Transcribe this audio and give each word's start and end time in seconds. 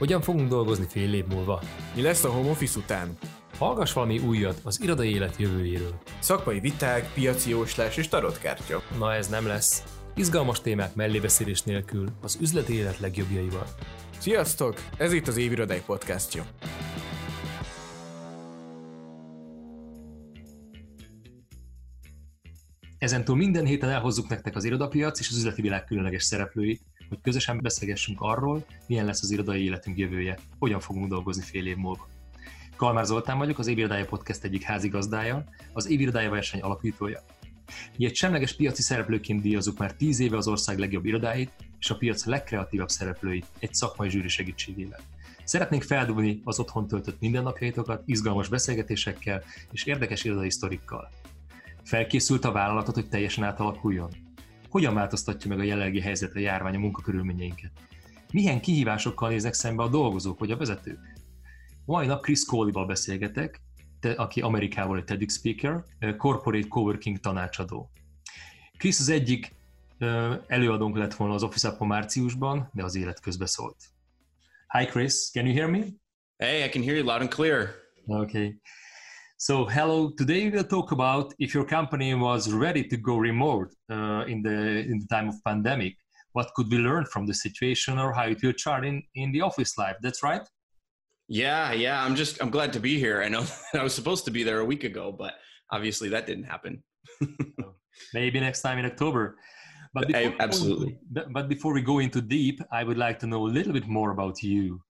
Hogyan 0.00 0.20
fogunk 0.20 0.48
dolgozni 0.48 0.86
fél 0.88 1.14
év 1.14 1.26
múlva? 1.26 1.62
Mi 1.94 2.02
lesz 2.02 2.24
a 2.24 2.30
home 2.30 2.50
office 2.50 2.78
után? 2.78 3.18
Hallgass 3.58 3.92
valami 3.92 4.18
újat 4.18 4.60
az 4.64 4.82
irodai 4.82 5.14
élet 5.14 5.36
jövőjéről. 5.36 5.94
Szakmai 6.18 6.60
viták, 6.60 7.12
piaci 7.14 7.50
jóslás 7.50 7.96
és 7.96 8.08
tarotkártya. 8.08 8.82
Na 8.98 9.14
ez 9.14 9.28
nem 9.28 9.46
lesz. 9.46 9.84
Izgalmas 10.14 10.60
témák 10.60 10.94
mellébeszélés 10.94 11.62
nélkül 11.62 12.08
az 12.22 12.38
üzleti 12.40 12.74
élet 12.74 12.98
legjobbjaival. 12.98 13.66
Sziasztok! 14.18 14.74
Ez 14.96 15.12
itt 15.12 15.28
az 15.28 15.36
Évirodai 15.36 15.82
podcastja. 15.86 16.44
Ezentúl 22.98 23.36
minden 23.36 23.64
héten 23.64 23.90
elhozzuk 23.90 24.28
nektek 24.28 24.56
az 24.56 24.64
irodapiac 24.64 25.20
és 25.20 25.28
az 25.28 25.36
üzleti 25.36 25.62
világ 25.62 25.84
különleges 25.84 26.22
szereplőit, 26.22 26.82
hogy 27.10 27.20
közösen 27.22 27.60
beszélgessünk 27.62 28.20
arról, 28.20 28.64
milyen 28.86 29.04
lesz 29.04 29.22
az 29.22 29.30
irodai 29.30 29.64
életünk 29.64 29.98
jövője, 29.98 30.38
hogyan 30.58 30.80
fogunk 30.80 31.08
dolgozni 31.08 31.42
fél 31.42 31.66
év 31.66 31.76
múlva. 31.76 32.08
Kalmár 32.76 33.04
Zoltán 33.04 33.38
vagyok, 33.38 33.58
az 33.58 33.66
Évirodája 33.66 34.04
Podcast 34.04 34.44
egyik 34.44 34.62
házigazdája, 34.62 35.44
az 35.72 35.88
Évirodája 35.88 36.30
verseny 36.30 36.60
alapítója. 36.60 37.22
Mi 37.96 38.04
egy 38.04 38.14
semleges 38.14 38.56
piaci 38.56 38.82
szereplőként 38.82 39.42
díjazunk 39.42 39.78
már 39.78 39.92
10 39.92 40.20
éve 40.20 40.36
az 40.36 40.48
ország 40.48 40.78
legjobb 40.78 41.04
irodáit 41.04 41.52
és 41.78 41.90
a 41.90 41.96
piac 41.96 42.24
legkreatívabb 42.24 42.88
szereplőit 42.88 43.46
egy 43.58 43.74
szakmai 43.74 44.10
zsűri 44.10 44.28
segítségével. 44.28 45.00
Szeretnénk 45.44 45.82
feldobni 45.82 46.40
az 46.44 46.58
otthon 46.58 46.86
töltött 46.86 47.20
mindennapjaitokat 47.20 48.02
izgalmas 48.06 48.48
beszélgetésekkel 48.48 49.42
és 49.72 49.84
érdekes 49.84 50.24
irodai 50.24 50.50
sztorikkal. 50.50 51.10
Felkészült 51.84 52.44
a 52.44 52.52
vállalatot, 52.52 52.94
hogy 52.94 53.08
teljesen 53.08 53.44
átalakuljon? 53.44 54.10
Hogyan 54.70 54.94
változtatja 54.94 55.50
meg 55.50 55.58
a 55.58 55.62
jelenlegi 55.62 56.00
helyzet 56.00 56.34
a 56.34 56.38
járvány 56.38 56.74
a 56.74 56.78
munkakörülményeinket? 56.78 57.72
Milyen 58.32 58.60
kihívásokkal 58.60 59.28
néznek 59.28 59.52
szembe 59.52 59.82
a 59.82 59.88
dolgozók 59.88 60.38
vagy 60.38 60.50
a 60.50 60.56
vezetők? 60.56 60.98
Mai 61.84 62.06
nap 62.06 62.22
Chris 62.22 62.44
Coley-val 62.44 62.86
beszélgetek, 62.86 63.60
te, 64.00 64.10
aki 64.10 64.40
Amerikából 64.40 64.98
egy 64.98 65.04
TEDx 65.04 65.34
speaker, 65.34 65.84
corporate 66.16 66.68
coworking 66.68 67.18
tanácsadó. 67.18 67.90
Chris 68.78 68.98
az 68.98 69.08
egyik 69.08 69.54
előadónk 70.46 70.96
lett 70.96 71.14
volna 71.14 71.34
az 71.34 71.42
Office 71.42 71.68
Upon 71.68 71.88
márciusban, 71.88 72.70
de 72.72 72.84
az 72.84 72.94
élet 72.94 73.20
közbe 73.20 73.46
szólt. 73.46 73.76
Hi 74.78 74.84
Chris, 74.84 75.30
can 75.32 75.46
you 75.46 75.54
hear 75.54 75.70
me? 75.70 75.84
Hey, 76.36 76.64
I 76.64 76.68
can 76.68 76.82
hear 76.82 76.96
you 76.96 77.04
loud 77.04 77.20
and 77.20 77.30
clear. 77.34 77.68
Okay. 78.06 78.60
So, 79.42 79.64
hello. 79.64 80.10
Today 80.10 80.50
we'll 80.50 80.64
talk 80.64 80.92
about 80.92 81.32
if 81.38 81.54
your 81.54 81.64
company 81.64 82.12
was 82.12 82.52
ready 82.52 82.84
to 82.84 82.96
go 82.98 83.16
remote 83.16 83.72
uh, 83.90 84.24
in 84.28 84.42
the 84.42 84.84
in 84.90 84.98
the 84.98 85.06
time 85.08 85.30
of 85.30 85.36
pandemic. 85.42 85.96
What 86.32 86.52
could 86.54 86.70
we 86.70 86.76
learn 86.76 87.06
from 87.06 87.24
the 87.24 87.32
situation, 87.32 87.98
or 87.98 88.12
how 88.12 88.24
it 88.24 88.42
will 88.42 88.52
chart 88.52 88.84
in 88.84 89.02
in 89.14 89.32
the 89.32 89.40
office 89.40 89.78
life? 89.78 89.96
That's 90.02 90.22
right. 90.22 90.42
Yeah, 91.26 91.72
yeah. 91.72 92.04
I'm 92.04 92.16
just 92.16 92.42
I'm 92.42 92.50
glad 92.50 92.74
to 92.74 92.80
be 92.80 92.98
here. 92.98 93.22
I 93.22 93.30
know 93.30 93.46
I 93.72 93.82
was 93.82 93.94
supposed 93.94 94.26
to 94.26 94.30
be 94.30 94.42
there 94.42 94.60
a 94.60 94.64
week 94.72 94.84
ago, 94.84 95.10
but 95.10 95.32
obviously 95.72 96.10
that 96.10 96.26
didn't 96.26 96.44
happen. 96.44 96.82
Maybe 98.12 98.40
next 98.40 98.60
time 98.60 98.76
in 98.76 98.84
October. 98.84 99.38
But 99.94 100.08
before, 100.08 100.34
absolutely. 100.38 100.98
But 101.10 101.48
before 101.48 101.72
we 101.72 101.80
go 101.80 102.00
into 102.00 102.20
deep, 102.20 102.60
I 102.70 102.84
would 102.84 102.98
like 102.98 103.18
to 103.20 103.26
know 103.26 103.46
a 103.46 103.54
little 103.56 103.72
bit 103.72 103.88
more 103.88 104.10
about 104.10 104.42
you. 104.42 104.82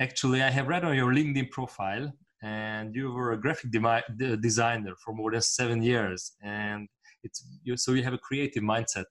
Actually, 0.00 0.42
I 0.42 0.50
have 0.50 0.66
read 0.66 0.84
on 0.84 0.96
your 0.96 1.12
LinkedIn 1.12 1.52
profile 1.52 2.12
and 2.42 2.94
you 2.94 3.12
were 3.12 3.32
a 3.32 3.40
graphic 3.40 3.70
de- 3.70 4.36
designer 4.36 4.94
for 5.04 5.12
more 5.14 5.30
than 5.32 5.40
seven 5.40 5.82
years 5.82 6.32
and 6.42 6.88
it's 7.24 7.44
you, 7.64 7.76
so 7.76 7.92
you 7.92 8.04
have 8.04 8.14
a 8.14 8.18
creative 8.18 8.62
mindset. 8.62 9.06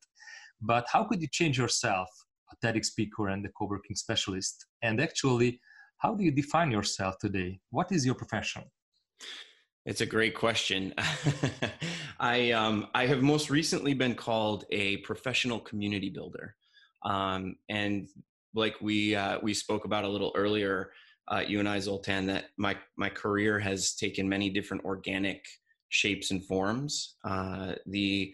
But 0.61 0.85
how 0.91 1.03
could 1.03 1.21
you 1.21 1.27
change 1.27 1.57
yourself 1.57 2.09
a 2.51 2.65
TEDx 2.65 2.85
speaker 2.85 3.27
and 3.27 3.45
a 3.45 3.49
co-working 3.49 3.95
specialist? 3.95 4.65
And 4.81 5.01
actually 5.01 5.59
how 5.97 6.13
do 6.13 6.23
you 6.23 6.31
define 6.31 6.71
yourself 6.71 7.17
today? 7.19 7.59
What 7.71 7.91
is 7.91 8.05
your 8.05 8.15
profession? 8.15 8.63
It's 9.85 10.01
a 10.01 10.05
great 10.05 10.35
question. 10.35 10.93
I 12.19 12.51
um, 12.51 12.87
I 12.93 13.07
have 13.07 13.21
most 13.21 13.49
recently 13.49 13.93
been 13.93 14.15
called 14.15 14.65
a 14.69 14.97
professional 14.97 15.59
community 15.59 16.09
builder, 16.09 16.55
um, 17.05 17.55
and 17.69 18.09
like 18.53 18.75
we 18.81 19.15
uh, 19.15 19.39
we 19.41 19.53
spoke 19.53 19.85
about 19.85 20.03
a 20.03 20.09
little 20.09 20.33
earlier, 20.35 20.91
uh, 21.29 21.43
you 21.45 21.59
and 21.59 21.67
I, 21.67 21.79
Zoltan, 21.79 22.25
that 22.27 22.45
my 22.57 22.75
my 22.97 23.09
career 23.09 23.59
has 23.59 23.93
taken 23.93 24.29
many 24.29 24.49
different 24.49 24.85
organic 24.85 25.43
shapes 25.89 26.31
and 26.31 26.43
forms. 26.45 27.15
Uh, 27.23 27.73
the 27.85 28.33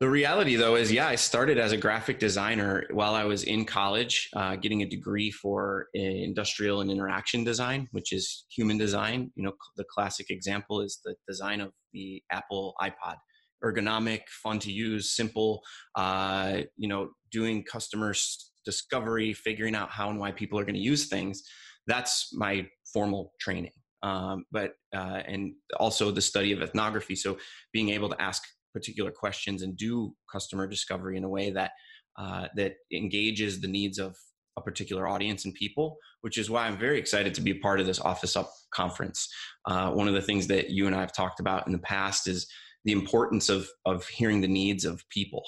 the 0.00 0.08
reality, 0.08 0.56
though, 0.56 0.76
is 0.76 0.90
yeah, 0.90 1.08
I 1.08 1.16
started 1.16 1.58
as 1.58 1.72
a 1.72 1.76
graphic 1.76 2.18
designer 2.18 2.86
while 2.90 3.14
I 3.14 3.24
was 3.24 3.44
in 3.44 3.66
college, 3.66 4.30
uh, 4.34 4.56
getting 4.56 4.82
a 4.82 4.86
degree 4.86 5.30
for 5.30 5.88
industrial 5.92 6.80
and 6.80 6.90
interaction 6.90 7.44
design, 7.44 7.86
which 7.92 8.12
is 8.12 8.46
human 8.50 8.78
design. 8.78 9.30
You 9.34 9.44
know, 9.44 9.52
the 9.76 9.84
classic 9.84 10.30
example 10.30 10.80
is 10.80 11.00
the 11.04 11.14
design 11.28 11.60
of 11.60 11.72
the 11.92 12.22
Apple 12.30 12.74
iPod 12.80 13.16
ergonomic, 13.62 14.20
fun 14.42 14.58
to 14.58 14.72
use, 14.72 15.14
simple. 15.14 15.60
Uh, 15.94 16.62
you 16.78 16.88
know, 16.88 17.10
doing 17.30 17.62
customer 17.62 18.14
discovery, 18.64 19.34
figuring 19.34 19.74
out 19.74 19.90
how 19.90 20.08
and 20.08 20.18
why 20.18 20.32
people 20.32 20.58
are 20.58 20.64
going 20.64 20.74
to 20.74 20.80
use 20.80 21.08
things 21.08 21.42
that's 21.86 22.30
my 22.32 22.66
formal 22.92 23.32
training. 23.40 23.72
Um, 24.02 24.44
but 24.50 24.72
uh, 24.94 25.20
and 25.26 25.52
also 25.78 26.10
the 26.10 26.22
study 26.22 26.52
of 26.52 26.62
ethnography. 26.62 27.16
So 27.16 27.38
being 27.72 27.90
able 27.90 28.08
to 28.08 28.20
ask 28.20 28.42
particular 28.72 29.10
questions 29.10 29.62
and 29.62 29.76
do 29.76 30.14
customer 30.32 30.66
discovery 30.66 31.16
in 31.16 31.24
a 31.24 31.28
way 31.28 31.50
that 31.50 31.72
uh, 32.18 32.48
that 32.56 32.74
engages 32.92 33.60
the 33.60 33.68
needs 33.68 33.98
of 33.98 34.16
a 34.56 34.62
particular 34.62 35.08
audience 35.08 35.44
and 35.44 35.54
people, 35.54 35.96
which 36.22 36.38
is 36.38 36.50
why 36.50 36.66
I'm 36.66 36.78
very 36.78 36.98
excited 36.98 37.34
to 37.34 37.40
be 37.40 37.52
a 37.52 37.60
part 37.60 37.80
of 37.80 37.86
this 37.86 38.00
Office 38.00 38.36
Up 38.36 38.50
conference. 38.74 39.28
Uh, 39.66 39.90
one 39.90 40.08
of 40.08 40.14
the 40.14 40.22
things 40.22 40.46
that 40.48 40.70
you 40.70 40.86
and 40.86 40.94
I 40.94 41.00
have 41.00 41.12
talked 41.12 41.40
about 41.40 41.66
in 41.66 41.72
the 41.72 41.78
past 41.78 42.26
is 42.26 42.46
the 42.84 42.92
importance 42.92 43.48
of 43.48 43.68
of 43.84 44.06
hearing 44.08 44.40
the 44.40 44.48
needs 44.48 44.84
of 44.84 45.08
people, 45.10 45.44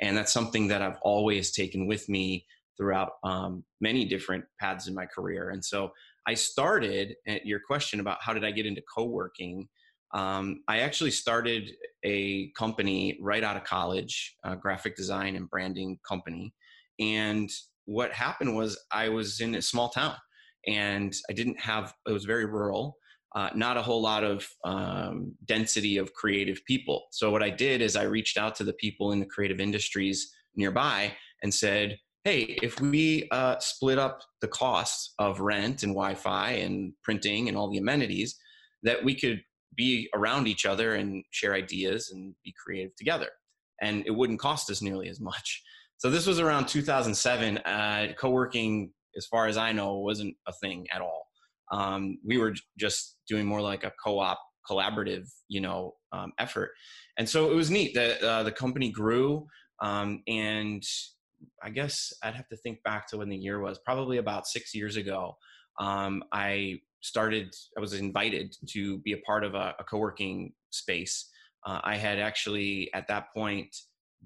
and 0.00 0.16
that's 0.16 0.32
something 0.32 0.68
that 0.68 0.82
I've 0.82 0.98
always 1.02 1.52
taken 1.52 1.86
with 1.86 2.08
me 2.08 2.46
throughout 2.76 3.12
um, 3.24 3.64
many 3.80 4.04
different 4.04 4.44
paths 4.60 4.86
in 4.86 4.94
my 4.94 5.06
career. 5.06 5.50
And 5.50 5.64
so 5.64 5.90
I 6.26 6.34
started 6.34 7.14
at 7.26 7.46
your 7.46 7.60
question 7.66 8.00
about 8.00 8.18
how 8.20 8.32
did 8.32 8.44
I 8.44 8.50
get 8.50 8.66
into 8.66 8.82
co-working. 8.94 9.68
Um, 10.14 10.62
I 10.68 10.80
actually 10.80 11.12
started 11.12 11.70
a 12.04 12.50
company 12.52 13.18
right 13.20 13.44
out 13.44 13.56
of 13.56 13.64
college, 13.64 14.34
a 14.44 14.56
graphic 14.56 14.96
design 14.96 15.36
and 15.36 15.48
branding 15.48 15.98
company. 16.08 16.52
And 16.98 17.50
what 17.84 18.12
happened 18.12 18.56
was 18.56 18.78
I 18.90 19.08
was 19.08 19.40
in 19.40 19.54
a 19.54 19.62
small 19.62 19.88
town 19.88 20.16
and 20.66 21.14
I 21.30 21.32
didn't 21.32 21.60
have, 21.60 21.94
it 22.08 22.12
was 22.12 22.24
very 22.24 22.46
rural. 22.46 22.96
Uh, 23.34 23.50
not 23.54 23.76
a 23.76 23.82
whole 23.82 24.00
lot 24.00 24.24
of 24.24 24.48
um, 24.64 25.34
density 25.44 25.98
of 25.98 26.12
creative 26.14 26.58
people. 26.66 27.04
So, 27.10 27.30
what 27.30 27.42
I 27.42 27.50
did 27.50 27.82
is 27.82 27.94
I 27.94 28.04
reached 28.04 28.38
out 28.38 28.54
to 28.54 28.64
the 28.64 28.72
people 28.74 29.12
in 29.12 29.20
the 29.20 29.26
creative 29.26 29.60
industries 29.60 30.32
nearby 30.54 31.12
and 31.42 31.52
said, 31.52 31.98
hey, 32.26 32.58
if 32.60 32.80
we 32.80 33.28
uh, 33.30 33.56
split 33.60 34.00
up 34.00 34.20
the 34.40 34.48
costs 34.48 35.14
of 35.20 35.38
rent 35.38 35.84
and 35.84 35.92
Wi-Fi 35.92 36.50
and 36.50 36.92
printing 37.04 37.46
and 37.46 37.56
all 37.56 37.70
the 37.70 37.78
amenities, 37.78 38.34
that 38.82 39.04
we 39.04 39.14
could 39.14 39.40
be 39.76 40.08
around 40.12 40.48
each 40.48 40.66
other 40.66 40.96
and 40.96 41.22
share 41.30 41.54
ideas 41.54 42.10
and 42.12 42.34
be 42.44 42.52
creative 42.60 42.96
together, 42.96 43.28
and 43.80 44.02
it 44.06 44.10
wouldn't 44.10 44.40
cost 44.40 44.68
us 44.70 44.82
nearly 44.82 45.08
as 45.08 45.20
much. 45.20 45.62
So 45.98 46.10
this 46.10 46.26
was 46.26 46.40
around 46.40 46.66
2007. 46.66 47.58
Uh, 47.58 48.08
co-working, 48.18 48.90
as 49.16 49.26
far 49.26 49.46
as 49.46 49.56
I 49.56 49.70
know, 49.70 49.98
wasn't 49.98 50.34
a 50.48 50.52
thing 50.52 50.84
at 50.92 51.00
all. 51.00 51.28
Um, 51.70 52.18
we 52.26 52.38
were 52.38 52.54
just 52.76 53.18
doing 53.28 53.46
more 53.46 53.62
like 53.62 53.84
a 53.84 53.92
co-op 54.04 54.40
collaborative 54.68 55.28
you 55.46 55.60
know 55.60 55.94
um, 56.12 56.32
effort 56.40 56.70
and 57.18 57.28
so 57.28 57.52
it 57.52 57.54
was 57.54 57.70
neat 57.70 57.94
that 57.94 58.20
uh, 58.20 58.42
the 58.42 58.50
company 58.50 58.90
grew 58.90 59.46
um, 59.80 60.24
and 60.26 60.82
I 61.62 61.70
guess 61.70 62.12
I'd 62.22 62.34
have 62.34 62.48
to 62.48 62.56
think 62.56 62.82
back 62.82 63.08
to 63.08 63.18
when 63.18 63.28
the 63.28 63.36
year 63.36 63.60
was 63.60 63.78
probably 63.84 64.18
about 64.18 64.46
six 64.46 64.74
years 64.74 64.96
ago. 64.96 65.36
Um, 65.80 66.22
I 66.32 66.80
started, 67.02 67.54
I 67.76 67.80
was 67.80 67.94
invited 67.94 68.54
to 68.70 68.98
be 68.98 69.12
a 69.12 69.18
part 69.18 69.44
of 69.44 69.54
a, 69.54 69.74
a 69.78 69.84
co 69.84 69.98
working 69.98 70.52
space. 70.70 71.28
Uh, 71.66 71.80
I 71.82 71.96
had 71.96 72.18
actually 72.18 72.90
at 72.94 73.08
that 73.08 73.26
point 73.34 73.74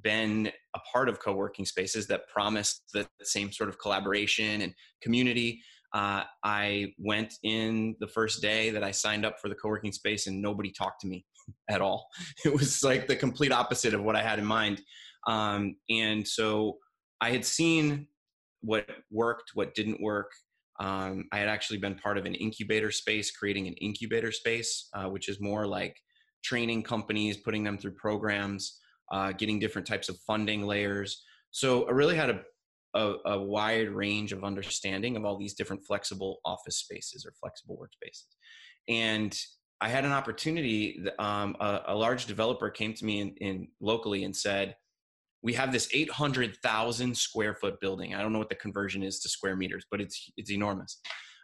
been 0.03 0.51
a 0.75 0.81
part 0.93 1.09
of 1.09 1.21
co 1.21 1.33
working 1.33 1.65
spaces 1.65 2.07
that 2.09 2.29
promised 2.29 2.83
the 2.93 3.07
same 3.23 3.53
sort 3.53 3.69
of 3.69 3.79
collaboration 3.79 4.63
and 4.63 4.75
community. 5.03 5.61
Uh, 5.93 6.23
I 6.45 6.93
went 6.99 7.35
in 7.43 7.97
the 7.99 8.07
first 8.07 8.41
day 8.41 8.71
that 8.71 8.85
I 8.85 8.93
signed 8.93 9.27
up 9.27 9.37
for 9.41 9.49
the 9.49 9.55
co 9.55 9.69
working 9.69 9.93
space 9.93 10.27
and 10.27 10.41
nobody 10.41 10.71
talked 10.71 11.01
to 11.03 11.09
me 11.09 11.25
at 11.71 11.81
all. 11.81 12.09
It 12.45 12.53
was 12.53 12.83
like 12.83 13.09
the 13.09 13.17
complete 13.17 13.53
opposite 13.53 13.95
of 13.95 14.03
what 14.03 14.17
I 14.17 14.23
had 14.23 14.39
in 14.39 14.45
mind. 14.45 14.83
Um, 15.27 15.77
and 15.91 16.27
so 16.27 16.79
I 17.21 17.31
had 17.31 17.45
seen 17.45 18.07
what 18.63 18.89
worked, 19.11 19.53
what 19.55 19.75
didn't 19.75 20.01
work. 20.01 20.31
Um, 20.79 21.25
I 21.33 21.39
had 21.39 21.49
actually 21.49 21.79
been 21.79 21.95
part 21.95 22.17
of 22.17 22.25
an 22.25 22.35
incubator 22.35 22.91
space, 22.91 23.31
creating 23.31 23.67
an 23.67 23.75
incubator 23.75 24.33
space, 24.33 24.89
uh, 24.95 25.09
which 25.09 25.29
is 25.29 25.41
more 25.41 25.67
like 25.67 25.97
training 26.43 26.83
companies, 26.83 27.37
putting 27.37 27.63
them 27.63 27.77
through 27.77 27.93
programs, 27.93 28.79
uh, 29.13 29.33
getting 29.33 29.59
different 29.59 29.87
types 29.87 30.09
of 30.09 30.19
funding 30.27 30.63
layers. 30.63 31.23
So 31.51 31.87
I 31.87 31.91
really 31.91 32.17
had 32.17 32.31
a 32.31 32.41
a, 32.95 33.15
a, 33.27 33.41
wide 33.41 33.89
range 33.89 34.33
of 34.33 34.45
understanding 34.45 35.17
of 35.17 35.25
all 35.25 35.39
these 35.39 35.55
different 35.55 35.85
flexible 35.87 36.41
office 36.45 36.79
spaces 36.79 37.25
or 37.25 37.33
flexible 37.41 37.79
workspaces. 37.81 38.27
And 38.89 39.37
I 39.81 39.89
had 39.89 40.05
an 40.05 40.13
opportunity. 40.13 41.03
Um, 41.19 41.57
a, 41.61 41.83
a, 41.89 41.95
large 41.95 42.27
developer 42.27 42.69
came 42.69 42.95
to 42.95 43.05
me 43.05 43.21
in, 43.21 43.35
in 43.37 43.69
locally 43.81 44.25
and 44.25 44.35
said, 44.35 44.75
"We 45.43 45.55
have 45.55 45.73
this 45.73 45.89
800,000 45.93 47.17
square 47.17 47.55
foot 47.55 47.81
building. 47.81 48.15
I 48.15 48.23
don't 48.23 48.33
know 48.33 48.39
what 48.39 48.49
the 48.49 48.55
conversion 48.55 49.03
is 49.03 49.21
to 49.21 49.29
square 49.29 49.57
meters, 49.57 49.85
but 49.91 50.01
it's 50.01 50.31
it's 50.37 50.51
enormous." 50.51 51.01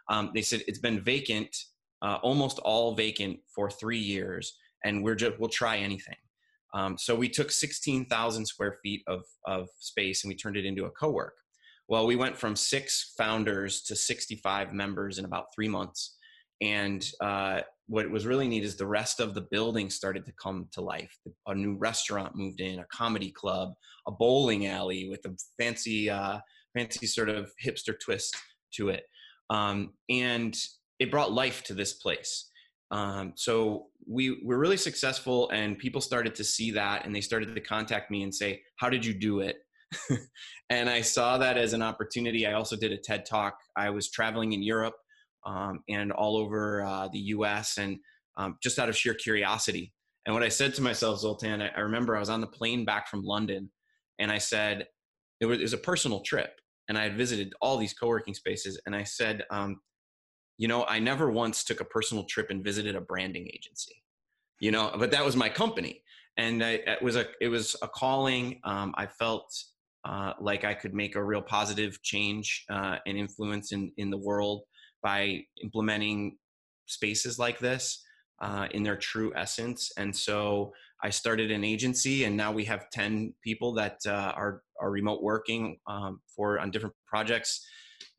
Um, 0.09 0.31
they 0.33 0.41
said 0.41 0.63
it's 0.67 0.79
been 0.79 1.01
vacant, 1.01 1.55
uh, 2.01 2.19
almost 2.21 2.59
all 2.59 2.95
vacant 2.95 3.39
for 3.53 3.69
three 3.69 3.99
years, 3.99 4.57
and 4.83 5.03
we're 5.03 5.15
just 5.15 5.39
we'll 5.39 5.49
try 5.49 5.77
anything. 5.77 6.15
Um, 6.73 6.97
so 6.97 7.15
we 7.15 7.29
took 7.29 7.51
16,000 7.51 8.45
square 8.45 8.77
feet 8.83 9.01
of, 9.07 9.23
of 9.45 9.67
space 9.79 10.23
and 10.23 10.29
we 10.29 10.35
turned 10.35 10.57
it 10.57 10.65
into 10.65 10.85
a 10.85 10.91
co-work. 10.91 11.33
Well, 11.87 12.05
we 12.05 12.17
went 12.17 12.37
from 12.37 12.55
six 12.55 13.13
founders 13.17 13.81
to 13.83 13.95
65 13.95 14.73
members 14.73 15.17
in 15.17 15.25
about 15.25 15.45
three 15.55 15.69
months. 15.69 16.16
And 16.61 17.07
uh, 17.21 17.61
what 17.87 18.09
was 18.09 18.25
really 18.25 18.47
neat 18.47 18.63
is 18.63 18.75
the 18.75 18.87
rest 18.87 19.19
of 19.19 19.33
the 19.33 19.47
building 19.49 19.89
started 19.89 20.25
to 20.25 20.33
come 20.41 20.67
to 20.73 20.81
life. 20.81 21.17
A 21.47 21.55
new 21.55 21.77
restaurant 21.77 22.35
moved 22.35 22.59
in, 22.59 22.79
a 22.79 22.85
comedy 22.91 23.31
club, 23.31 23.73
a 24.07 24.11
bowling 24.11 24.67
alley 24.67 25.07
with 25.09 25.25
a 25.25 25.35
fancy, 25.61 26.09
uh, 26.09 26.39
fancy 26.75 27.05
sort 27.07 27.29
of 27.29 27.51
hipster 27.63 27.93
twist 27.99 28.35
to 28.75 28.89
it. 28.89 29.03
Um, 29.49 29.93
and 30.09 30.55
it 30.99 31.11
brought 31.11 31.31
life 31.31 31.63
to 31.63 31.73
this 31.73 31.93
place. 31.93 32.49
Um, 32.91 33.33
so 33.35 33.87
we 34.07 34.41
were 34.43 34.57
really 34.57 34.77
successful, 34.77 35.49
and 35.49 35.77
people 35.77 36.01
started 36.01 36.35
to 36.35 36.43
see 36.43 36.71
that, 36.71 37.05
and 37.05 37.13
they 37.13 37.21
started 37.21 37.53
to 37.53 37.61
contact 37.61 38.09
me 38.09 38.23
and 38.23 38.33
say, 38.33 38.61
"How 38.77 38.89
did 38.89 39.05
you 39.05 39.13
do 39.13 39.41
it?" 39.41 39.57
and 40.69 40.89
I 40.89 41.01
saw 41.01 41.37
that 41.37 41.57
as 41.57 41.73
an 41.73 41.81
opportunity. 41.81 42.45
I 42.45 42.53
also 42.53 42.77
did 42.77 42.93
a 42.93 42.97
TED 42.97 43.25
talk. 43.25 43.57
I 43.75 43.89
was 43.89 44.09
traveling 44.09 44.53
in 44.53 44.63
Europe 44.63 44.95
um, 45.45 45.81
and 45.89 46.11
all 46.11 46.37
over 46.37 46.83
uh, 46.83 47.07
the 47.11 47.19
U.S. 47.19 47.77
and 47.77 47.97
um, 48.37 48.57
just 48.61 48.79
out 48.79 48.89
of 48.89 48.97
sheer 48.97 49.13
curiosity. 49.13 49.93
And 50.25 50.33
what 50.33 50.43
I 50.43 50.49
said 50.49 50.73
to 50.75 50.81
myself, 50.81 51.19
Zoltan, 51.19 51.61
I, 51.61 51.79
remember 51.79 52.15
I 52.15 52.19
was 52.19 52.29
on 52.29 52.41
the 52.41 52.47
plane 52.47 52.83
back 52.85 53.07
from 53.07 53.23
London, 53.23 53.71
and 54.19 54.31
I 54.31 54.37
said 54.37 54.87
it 55.39 55.45
was, 55.45 55.59
it 55.59 55.63
was 55.63 55.73
a 55.73 55.77
personal 55.77 56.21
trip, 56.21 56.51
and 56.89 56.97
I 56.97 57.03
had 57.03 57.17
visited 57.17 57.53
all 57.61 57.77
these 57.77 57.93
co-working 57.93 58.33
spaces, 58.33 58.79
and 58.85 58.95
I 58.95 59.03
said, 59.03 59.43
um, 59.49 59.79
you 60.57 60.67
know, 60.67 60.85
I 60.85 60.99
never 60.99 61.31
once 61.31 61.63
took 61.63 61.79
a 61.79 61.85
personal 61.85 62.25
trip 62.25 62.49
and 62.49 62.63
visited 62.63 62.95
a 62.95 63.01
branding 63.01 63.47
agency, 63.53 64.03
you 64.59 64.71
know, 64.71 64.91
but 64.97 65.11
that 65.11 65.23
was 65.23 65.35
my 65.35 65.49
company. 65.49 66.01
And 66.35 66.63
I, 66.63 66.71
it 66.85 67.01
was 67.01 67.15
a, 67.15 67.25
it 67.41 67.47
was 67.47 67.75
a 67.81 67.87
calling. 67.87 68.59
Um, 68.63 68.93
I 68.97 69.07
felt 69.07 69.51
uh, 70.05 70.33
like 70.39 70.63
I 70.63 70.73
could 70.73 70.93
make 70.93 71.15
a 71.15 71.23
real 71.23 71.41
positive 71.41 72.01
change 72.01 72.65
uh, 72.69 72.97
and 73.05 73.17
influence 73.17 73.71
in, 73.71 73.91
in 73.97 74.09
the 74.09 74.17
world 74.17 74.63
by 75.01 75.43
implementing 75.61 76.37
spaces 76.85 77.37
like 77.37 77.59
this 77.59 78.03
uh, 78.41 78.67
in 78.71 78.83
their 78.83 78.97
true 78.97 79.33
essence. 79.35 79.91
And 79.97 80.15
so 80.15 80.73
I 81.03 81.09
started 81.09 81.51
an 81.51 81.63
agency, 81.63 82.23
and 82.23 82.35
now 82.35 82.51
we 82.51 82.65
have 82.65 82.89
ten 82.89 83.33
people 83.43 83.73
that 83.73 83.97
uh, 84.05 84.33
are 84.35 84.63
are 84.79 84.91
remote 84.91 85.21
working 85.21 85.77
um, 85.87 86.21
for 86.35 86.59
on 86.59 86.71
different 86.71 86.95
projects 87.07 87.65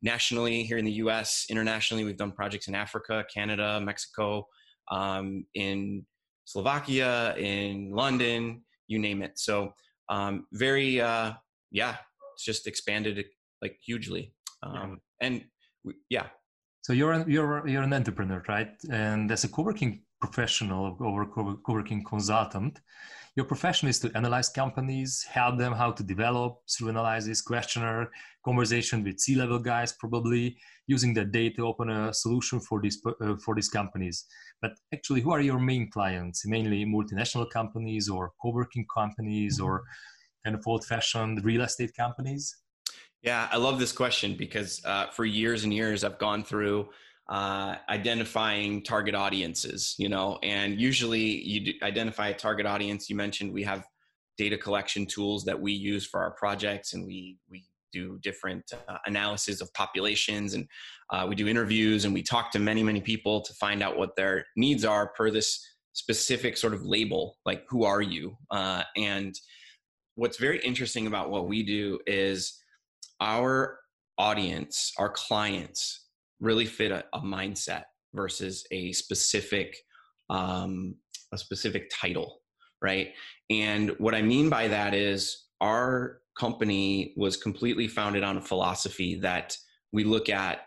nationally 0.03 0.63
here 0.63 0.79
in 0.79 0.85
the 0.85 0.93
US, 0.93 1.47
internationally, 1.51 2.05
we've 2.05 2.17
done 2.17 2.33
projects 2.33 2.69
in 2.69 2.75
Africa, 2.75 3.25
Canada, 3.33 3.81
Mexico, 3.81 4.47
um, 4.91 5.45
in 5.55 6.07
Slovakia, 6.45 7.35
in 7.37 7.91
London, 7.93 8.63
you 8.87 8.99
name 8.99 9.23
it. 9.23 9.39
So, 9.39 9.75
um, 10.09 10.47
very, 10.53 11.01
uh, 11.01 11.33
yeah, 11.71 11.97
it's 12.35 12.45
just 12.45 12.67
expanded 12.67 13.25
like 13.61 13.77
hugely. 13.85 14.33
Um, 14.63 15.01
and 15.21 15.45
we, 15.85 15.95
yeah. 16.09 16.27
So 16.88 16.94
you're 16.94 17.12
an, 17.12 17.31
you're 17.31 17.69
you're 17.69 17.82
an 17.82 17.93
entrepreneur, 17.93 18.43
right? 18.49 18.70
And 18.90 19.31
as 19.31 19.44
a 19.44 19.49
co-working 19.49 20.05
professional 20.23 20.96
or 20.99 21.26
co-working 21.26 22.02
consultant, 22.02 22.81
your 23.37 23.44
profession 23.44 23.90
is 23.90 23.99
to 23.99 24.11
analyze 24.14 24.49
companies, 24.49 25.23
help 25.29 25.58
them 25.58 25.75
how 25.75 25.93
to 25.93 26.02
develop 26.02 26.61
through 26.67 26.88
analysis, 26.88 27.43
questionnaire, 27.43 28.08
conversation 28.43 29.05
with 29.05 29.20
C-level 29.20 29.58
guys, 29.58 29.93
probably 30.00 30.56
using 30.87 31.12
the 31.12 31.26
data 31.26 31.56
to 31.56 31.67
open 31.67 31.90
a 31.90 32.14
solution 32.14 32.58
for 32.58 32.81
these 32.81 32.99
uh, 33.05 33.37
for 33.37 33.55
these 33.55 33.69
companies. 33.69 34.25
But 34.62 34.73
actually, 34.90 35.20
who 35.20 35.32
are 35.32 35.43
your 35.43 35.61
main 35.61 35.90
clients? 35.90 36.46
Mainly 36.46 36.87
multinational 36.87 37.50
companies 37.50 38.08
or 38.08 38.32
co-working 38.40 38.87
companies 38.99 39.61
or 39.61 39.82
kind 40.43 40.56
of 40.56 40.67
old-fashioned 40.67 41.44
real 41.44 41.61
estate 41.61 41.94
companies? 41.94 42.56
Yeah, 43.23 43.49
I 43.50 43.56
love 43.56 43.79
this 43.79 43.93
question 43.93 44.37
because 44.37 44.81
uh, 44.85 45.06
for 45.09 45.25
years 45.25 45.65
and 45.65 45.75
years 45.75 46.05
I've 46.05 46.19
gone 46.19 46.44
through 46.44 46.88
uh, 47.29 47.76
identifying 47.88 48.82
target 48.82 49.15
audiences, 49.15 49.94
you 49.99 50.09
know, 50.09 50.38
and 50.43 50.81
usually 50.81 51.20
you 51.20 51.75
identify 51.82 52.29
a 52.29 52.35
target 52.35 52.65
audience. 52.65 53.11
You 53.11 53.17
mentioned 53.17 53.53
we 53.53 53.65
have 53.65 53.87
data 54.38 54.56
collection 54.56 55.05
tools 55.05 55.44
that 55.44 55.61
we 55.61 55.73
use 55.73 56.06
for 56.06 56.20
our 56.20 56.31
projects, 56.31 56.94
and 56.94 57.05
we 57.05 57.37
we 57.50 57.65
do 57.93 58.19
different 58.23 58.70
uh, 58.88 58.99
analysis 59.06 59.61
of 59.61 59.73
populations, 59.75 60.55
and 60.55 60.69
uh, 61.11 61.26
we 61.29 61.35
do 61.35 61.49
interviews, 61.49 62.05
and 62.05 62.14
we 62.14 62.23
talk 62.23 62.53
to 62.53 62.59
many 62.59 62.82
many 62.82 63.00
people 63.00 63.41
to 63.43 63.53
find 63.55 63.82
out 63.82 63.99
what 63.99 64.14
their 64.17 64.47
needs 64.56 64.85
are 64.85 65.09
per 65.09 65.31
this 65.31 65.61
specific 65.93 66.56
sort 66.56 66.73
of 66.73 66.87
label, 66.87 67.37
like 67.44 67.64
who 67.69 67.85
are 67.85 68.00
you? 68.00 68.37
Uh, 68.50 68.85
and 68.97 69.35
what's 70.14 70.38
very 70.38 70.61
interesting 70.61 71.09
about 71.09 71.29
what 71.29 71.49
we 71.49 71.64
do 71.64 71.99
is 72.06 72.62
our 73.20 73.79
audience, 74.17 74.93
our 74.99 75.11
clients 75.11 76.06
really 76.41 76.67
fit 76.67 76.93
a, 76.93 77.05
a 77.12 77.20
mindset 77.20 77.85
versus 78.15 78.67
a 78.70 78.93
specific 78.93 79.76
um, 80.31 80.94
a 81.32 81.38
specific 81.38 81.91
title 81.91 82.41
right? 82.82 83.09
And 83.50 83.91
what 83.99 84.15
i 84.15 84.23
mean 84.23 84.49
by 84.49 84.69
that 84.69 84.94
is 84.94 85.47
our 85.61 86.20
company 86.38 87.15
was 87.17 87.37
completely 87.37 87.88
founded 87.88 88.23
on 88.23 88.37
a 88.37 88.43
philosophy 88.43 89.17
that 89.17 89.56
we 89.93 90.05
look 90.05 90.29
at 90.29 90.61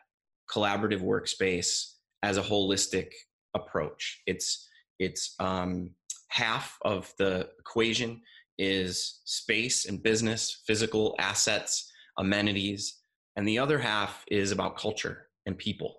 collaborative 0.53 1.01
workspace 1.01 1.93
as 2.23 2.37
a 2.37 2.41
holistic 2.41 3.07
approach. 3.55 4.21
It's 4.25 4.67
it's 4.99 5.35
um, 5.39 5.91
half 6.27 6.77
of 6.83 7.11
the 7.17 7.49
equation 7.59 8.21
is 8.57 9.21
space 9.25 9.85
and 9.85 10.03
business 10.03 10.61
physical 10.67 11.15
assets 11.19 11.90
amenities 12.17 13.01
and 13.35 13.47
the 13.47 13.59
other 13.59 13.79
half 13.79 14.23
is 14.27 14.51
about 14.51 14.77
culture 14.77 15.27
and 15.45 15.57
people. 15.57 15.95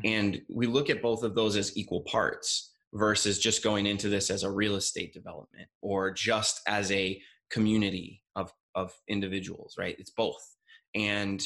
Mm-hmm. 0.00 0.08
And 0.08 0.42
we 0.48 0.66
look 0.66 0.90
at 0.90 1.02
both 1.02 1.22
of 1.22 1.34
those 1.34 1.56
as 1.56 1.76
equal 1.76 2.02
parts 2.02 2.72
versus 2.94 3.38
just 3.38 3.62
going 3.62 3.86
into 3.86 4.08
this 4.08 4.30
as 4.30 4.42
a 4.42 4.50
real 4.50 4.76
estate 4.76 5.12
development 5.12 5.68
or 5.80 6.10
just 6.10 6.60
as 6.66 6.90
a 6.90 7.20
community 7.50 8.22
of, 8.36 8.52
of 8.74 8.92
individuals, 9.08 9.76
right? 9.78 9.96
It's 9.98 10.10
both. 10.10 10.56
And 10.94 11.42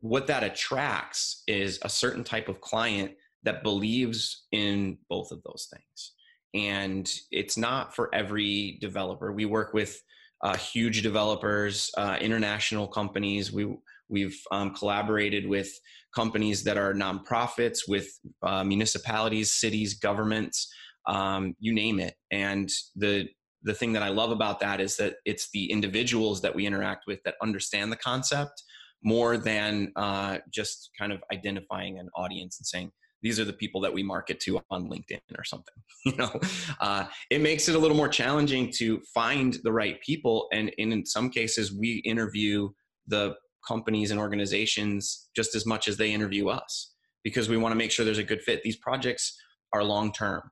what 0.00 0.26
that 0.26 0.42
attracts 0.42 1.42
is 1.46 1.78
a 1.82 1.88
certain 1.88 2.24
type 2.24 2.48
of 2.48 2.60
client 2.60 3.12
that 3.44 3.62
believes 3.62 4.44
in 4.52 4.98
both 5.08 5.30
of 5.30 5.42
those 5.44 5.68
things. 5.72 6.12
And 6.54 7.10
it's 7.30 7.56
not 7.56 7.94
for 7.94 8.14
every 8.14 8.78
developer. 8.80 9.32
We 9.32 9.46
work 9.46 9.72
with 9.72 10.02
uh, 10.42 10.56
huge 10.56 11.02
developers, 11.02 11.90
uh, 11.96 12.18
international 12.20 12.88
companies. 12.88 13.52
We 13.52 13.74
we've 14.08 14.38
um, 14.50 14.74
collaborated 14.74 15.48
with 15.48 15.70
companies 16.14 16.62
that 16.64 16.76
are 16.76 16.92
nonprofits, 16.92 17.80
with 17.88 18.08
uh, 18.42 18.62
municipalities, 18.62 19.52
cities, 19.52 19.94
governments, 19.94 20.70
um, 21.06 21.54
you 21.58 21.72
name 21.74 21.98
it. 22.00 22.14
And 22.30 22.68
the 22.96 23.28
the 23.64 23.74
thing 23.74 23.92
that 23.92 24.02
I 24.02 24.08
love 24.08 24.32
about 24.32 24.58
that 24.60 24.80
is 24.80 24.96
that 24.96 25.14
it's 25.24 25.48
the 25.52 25.70
individuals 25.70 26.40
that 26.42 26.54
we 26.54 26.66
interact 26.66 27.04
with 27.06 27.20
that 27.24 27.36
understand 27.40 27.92
the 27.92 27.96
concept 27.96 28.62
more 29.04 29.36
than 29.36 29.92
uh, 29.96 30.38
just 30.52 30.90
kind 30.98 31.12
of 31.12 31.22
identifying 31.32 31.98
an 31.98 32.08
audience 32.16 32.58
and 32.58 32.66
saying 32.66 32.92
these 33.22 33.38
are 33.38 33.44
the 33.44 33.52
people 33.52 33.80
that 33.80 33.92
we 33.92 34.02
market 34.02 34.40
to 34.40 34.60
on 34.70 34.88
LinkedIn 34.88 35.20
or 35.38 35.44
something. 35.44 35.74
You 36.04 36.16
know, 36.16 36.40
uh, 36.80 37.04
it 37.30 37.40
makes 37.40 37.68
it 37.68 37.76
a 37.76 37.78
little 37.78 37.96
more 37.96 38.08
challenging 38.08 38.72
to 38.72 39.00
find 39.14 39.56
the 39.62 39.70
right 39.70 40.00
people, 40.00 40.48
and, 40.52 40.72
and 40.76 40.92
in 40.92 41.06
some 41.06 41.30
cases, 41.30 41.72
we 41.72 41.98
interview 41.98 42.70
the 43.06 43.36
companies 43.66 44.10
and 44.10 44.18
organizations 44.18 45.28
just 45.36 45.54
as 45.54 45.64
much 45.64 45.86
as 45.86 45.96
they 45.96 46.12
interview 46.12 46.48
us 46.48 46.92
because 47.22 47.48
we 47.48 47.56
want 47.56 47.70
to 47.70 47.76
make 47.76 47.92
sure 47.92 48.04
there's 48.04 48.18
a 48.18 48.24
good 48.24 48.42
fit. 48.42 48.64
These 48.64 48.78
projects 48.78 49.38
are 49.72 49.84
long 49.84 50.12
term, 50.12 50.42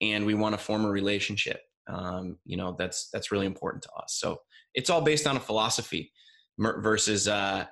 and 0.00 0.26
we 0.26 0.34
want 0.34 0.54
to 0.54 0.58
form 0.58 0.84
a 0.84 0.90
relationship. 0.90 1.60
Um, 1.88 2.38
you 2.44 2.56
know, 2.56 2.74
that's 2.76 3.08
that's 3.12 3.30
really 3.30 3.46
important 3.46 3.84
to 3.84 3.92
us. 3.92 4.16
So 4.18 4.40
it's 4.74 4.90
all 4.90 5.02
based 5.02 5.28
on 5.28 5.36
a 5.36 5.40
philosophy 5.40 6.10
versus 6.58 7.28
uh, 7.28 7.66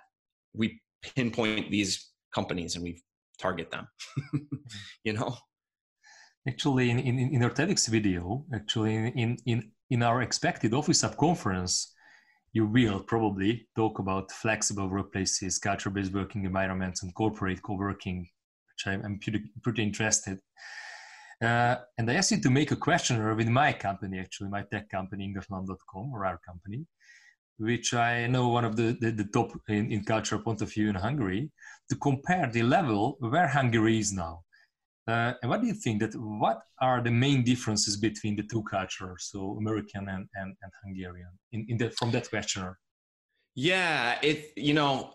we 0.54 0.80
pinpoint 1.16 1.70
these 1.70 2.10
companies 2.34 2.74
and 2.74 2.84
we 2.84 3.02
target 3.38 3.70
them. 3.70 3.88
you 5.04 5.12
know. 5.12 5.36
Actually, 6.46 6.90
in, 6.90 6.98
in, 6.98 7.18
in 7.18 7.42
our 7.42 7.50
TEDx 7.50 7.88
video, 7.88 8.44
actually 8.54 8.96
in, 8.96 9.38
in, 9.46 9.72
in 9.88 10.02
our 10.02 10.20
expected 10.20 10.74
office 10.74 11.02
up 11.02 11.16
conference, 11.16 11.94
you 12.52 12.66
will 12.66 13.00
probably 13.00 13.66
talk 13.74 13.98
about 13.98 14.30
flexible 14.30 14.88
workplaces, 14.88 15.60
culture-based 15.60 16.12
working 16.12 16.44
environments, 16.44 17.02
and 17.02 17.14
corporate 17.14 17.62
co-working, 17.62 18.20
which 18.20 18.86
I'm, 18.86 19.18
pretty, 19.18 19.42
pretty 19.62 19.82
interested. 19.82 20.38
Uh, 21.42 21.76
and 21.98 22.08
I 22.08 22.14
asked 22.14 22.30
you 22.30 22.40
to 22.40 22.50
make 22.50 22.70
a 22.70 22.76
questionnaire 22.76 23.34
with 23.34 23.48
my 23.48 23.72
company, 23.72 24.20
actually, 24.20 24.50
my 24.50 24.62
tech 24.70 24.88
company, 24.88 25.32
Ingatlan.com, 25.34 26.12
or 26.12 26.24
our 26.24 26.38
company, 26.46 26.86
which 27.58 27.94
I 27.94 28.26
know 28.26 28.48
one 28.48 28.64
of 28.64 28.76
the, 28.76 28.96
the, 29.00 29.10
the 29.10 29.24
top 29.32 29.52
in, 29.68 29.92
in 29.92 30.04
cultural 30.04 30.42
point 30.42 30.62
of 30.62 30.72
view 30.72 30.88
in 30.88 30.94
Hungary, 30.94 31.50
to 31.88 31.96
compare 31.96 32.50
the 32.50 32.62
level 32.62 33.16
where 33.20 33.46
Hungary 33.46 33.98
is 33.98 34.12
now. 34.12 34.42
Uh, 35.06 35.34
and 35.42 35.50
what 35.50 35.60
do 35.60 35.66
you 35.66 35.74
think 35.74 36.00
that 36.00 36.14
what 36.14 36.62
are 36.80 37.02
the 37.02 37.10
main 37.10 37.44
differences 37.44 37.96
between 37.96 38.36
the 38.36 38.42
two 38.42 38.62
cultures, 38.62 39.28
so 39.30 39.56
American 39.58 40.08
and, 40.08 40.26
and, 40.34 40.56
and 40.62 40.72
Hungarian, 40.82 41.28
in, 41.52 41.66
in 41.68 41.76
the, 41.76 41.90
from 41.90 42.10
that 42.12 42.28
questionnaire? 42.30 42.78
Yeah, 43.54 44.18
it 44.22 44.52
you 44.56 44.74
know, 44.74 45.12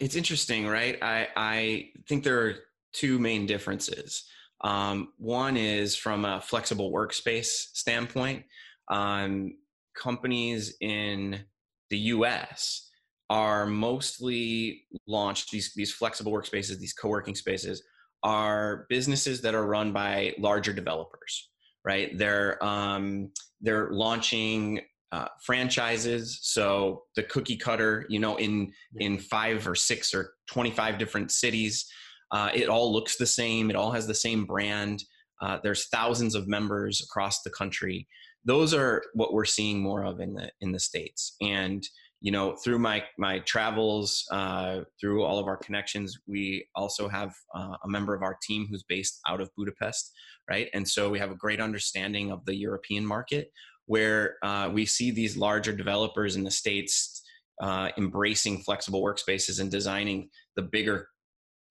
it's 0.00 0.14
interesting, 0.14 0.66
right? 0.66 0.96
I 1.02 1.28
I 1.36 1.90
think 2.08 2.24
there 2.24 2.40
are 2.40 2.54
two 2.92 3.18
main 3.18 3.46
differences. 3.46 4.24
Um, 4.60 5.12
one 5.18 5.56
is 5.56 5.96
from 5.96 6.24
a 6.24 6.40
flexible 6.40 6.90
workspace 6.90 7.52
standpoint. 7.74 8.44
Um, 8.88 9.56
companies 9.94 10.76
in 10.80 11.44
the 11.90 11.98
U.S. 11.98 12.90
are 13.30 13.66
mostly 13.66 14.84
launched 15.06 15.50
these 15.50 15.72
these 15.74 15.92
flexible 15.92 16.32
workspaces, 16.32 16.78
these 16.78 16.92
co-working 16.92 17.34
spaces 17.34 17.82
are 18.24 18.86
businesses 18.88 19.42
that 19.42 19.54
are 19.54 19.66
run 19.66 19.92
by 19.92 20.34
larger 20.38 20.72
developers, 20.72 21.50
right? 21.84 22.16
They're 22.16 22.62
um, 22.64 23.30
they're 23.60 23.90
launching 23.90 24.80
uh, 25.12 25.28
franchises. 25.44 26.40
So 26.42 27.02
the 27.14 27.22
cookie 27.22 27.56
cutter, 27.56 28.06
you 28.08 28.18
know, 28.18 28.36
in 28.36 28.72
in 28.96 29.18
five 29.18 29.68
or 29.68 29.74
six 29.74 30.12
or 30.14 30.32
twenty 30.50 30.70
five 30.70 30.98
different 30.98 31.30
cities, 31.30 31.86
uh, 32.32 32.50
it 32.54 32.68
all 32.68 32.92
looks 32.92 33.16
the 33.16 33.26
same. 33.26 33.70
It 33.70 33.76
all 33.76 33.92
has 33.92 34.06
the 34.06 34.14
same 34.14 34.46
brand. 34.46 35.04
Uh, 35.42 35.58
there's 35.62 35.88
thousands 35.88 36.34
of 36.34 36.48
members 36.48 37.02
across 37.02 37.42
the 37.42 37.50
country. 37.50 38.08
Those 38.44 38.74
are 38.74 39.02
what 39.14 39.32
we're 39.32 39.44
seeing 39.44 39.80
more 39.80 40.04
of 40.04 40.20
in 40.20 40.34
the 40.34 40.50
in 40.60 40.72
the 40.72 40.80
states, 40.80 41.36
and 41.40 41.82
you 42.24 42.32
know 42.32 42.56
through 42.64 42.78
my 42.78 43.04
my 43.18 43.38
travels 43.40 44.24
uh, 44.32 44.80
through 44.98 45.22
all 45.22 45.38
of 45.38 45.46
our 45.46 45.58
connections 45.58 46.18
we 46.26 46.66
also 46.74 47.06
have 47.06 47.32
uh, 47.54 47.76
a 47.84 47.88
member 47.88 48.14
of 48.14 48.22
our 48.22 48.36
team 48.42 48.66
who's 48.68 48.82
based 48.88 49.20
out 49.28 49.40
of 49.40 49.50
budapest 49.56 50.10
right? 50.50 50.68
And 50.74 50.86
so 50.86 51.08
we 51.08 51.18
have 51.18 51.30
a 51.30 51.36
great 51.36 51.60
understanding 51.60 52.32
of 52.32 52.44
the 52.46 52.56
european 52.56 53.04
market 53.06 53.48
where 53.86 54.36
uh, 54.42 54.70
we 54.72 54.86
see 54.86 55.10
these 55.10 55.36
larger 55.36 55.72
developers 55.72 56.36
in 56.36 56.44
the 56.44 56.50
states 56.50 57.22
uh, 57.62 57.90
embracing 57.98 58.62
flexible 58.62 59.02
workspaces 59.02 59.60
and 59.60 59.70
designing 59.70 60.28
the 60.56 60.62
bigger 60.62 61.08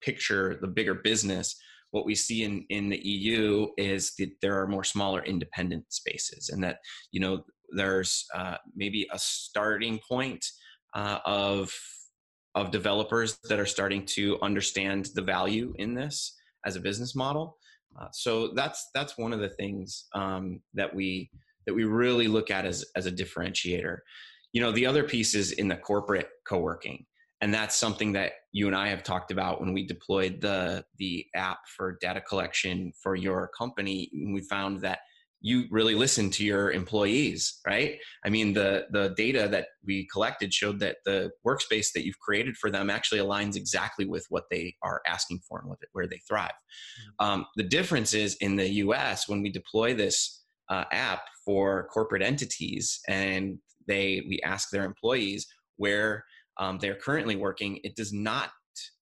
picture 0.02 0.56
the 0.60 0.68
bigger 0.68 0.94
business 0.94 1.56
what 1.94 2.04
we 2.04 2.14
see 2.16 2.42
in, 2.42 2.66
in 2.70 2.88
the 2.88 2.98
EU 3.06 3.68
is 3.78 4.14
that 4.18 4.32
there 4.42 4.60
are 4.60 4.66
more 4.66 4.82
smaller 4.82 5.22
independent 5.24 5.84
spaces 5.90 6.48
and 6.48 6.62
that, 6.64 6.78
you 7.12 7.20
know, 7.20 7.44
there's 7.70 8.26
uh, 8.34 8.56
maybe 8.74 9.06
a 9.12 9.18
starting 9.18 10.00
point 10.08 10.44
uh, 10.94 11.20
of 11.24 11.72
of 12.56 12.72
developers 12.72 13.38
that 13.48 13.60
are 13.60 13.66
starting 13.66 14.04
to 14.06 14.38
understand 14.42 15.08
the 15.14 15.22
value 15.22 15.72
in 15.78 15.94
this 15.94 16.36
as 16.66 16.74
a 16.74 16.80
business 16.80 17.14
model. 17.14 17.56
Uh, 18.00 18.08
so 18.12 18.52
that's 18.54 18.90
that's 18.92 19.16
one 19.16 19.32
of 19.32 19.38
the 19.38 19.50
things 19.50 20.06
um, 20.16 20.60
that 20.74 20.92
we 20.92 21.30
that 21.64 21.74
we 21.74 21.84
really 21.84 22.26
look 22.26 22.50
at 22.50 22.66
as 22.66 22.84
as 22.96 23.06
a 23.06 23.12
differentiator. 23.12 23.98
You 24.52 24.60
know, 24.60 24.72
the 24.72 24.86
other 24.86 25.04
piece 25.04 25.36
is 25.36 25.52
in 25.52 25.68
the 25.68 25.76
corporate 25.76 26.28
co-working, 26.44 27.06
and 27.44 27.52
that's 27.52 27.76
something 27.76 28.12
that 28.12 28.32
you 28.52 28.66
and 28.68 28.74
I 28.74 28.88
have 28.88 29.02
talked 29.02 29.30
about 29.30 29.60
when 29.60 29.74
we 29.74 29.86
deployed 29.86 30.40
the 30.40 30.82
the 30.96 31.26
app 31.36 31.58
for 31.76 31.98
data 32.00 32.22
collection 32.22 32.90
for 33.02 33.14
your 33.14 33.50
company. 33.56 34.10
We 34.32 34.40
found 34.40 34.80
that 34.80 35.00
you 35.42 35.64
really 35.70 35.94
listen 35.94 36.30
to 36.30 36.42
your 36.42 36.72
employees 36.72 37.60
right 37.66 37.98
i 38.24 38.30
mean 38.30 38.54
the 38.54 38.86
the 38.92 39.12
data 39.14 39.46
that 39.46 39.66
we 39.84 40.08
collected 40.10 40.54
showed 40.54 40.78
that 40.80 40.96
the 41.04 41.30
workspace 41.46 41.88
that 41.94 42.06
you've 42.06 42.18
created 42.18 42.56
for 42.56 42.70
them 42.70 42.88
actually 42.88 43.20
aligns 43.20 43.54
exactly 43.54 44.06
with 44.06 44.24
what 44.30 44.44
they 44.50 44.74
are 44.82 45.02
asking 45.06 45.38
for 45.46 45.58
and 45.60 45.70
where 45.92 46.06
they 46.06 46.20
thrive 46.26 46.48
mm-hmm. 46.48 47.26
um, 47.26 47.44
the 47.56 47.62
difference 47.62 48.14
is 48.14 48.36
in 48.36 48.56
the 48.56 48.68
us 48.68 49.28
when 49.28 49.42
we 49.42 49.50
deploy 49.50 49.92
this 49.92 50.44
uh, 50.70 50.84
app 50.92 51.20
for 51.44 51.88
corporate 51.92 52.22
entities 52.22 53.00
and 53.06 53.58
they 53.86 54.22
we 54.26 54.40
ask 54.46 54.70
their 54.70 54.86
employees 54.86 55.46
where 55.76 56.24
um, 56.58 56.78
they're 56.80 56.94
currently 56.94 57.36
working 57.36 57.78
it 57.84 57.96
does 57.96 58.12
not 58.12 58.50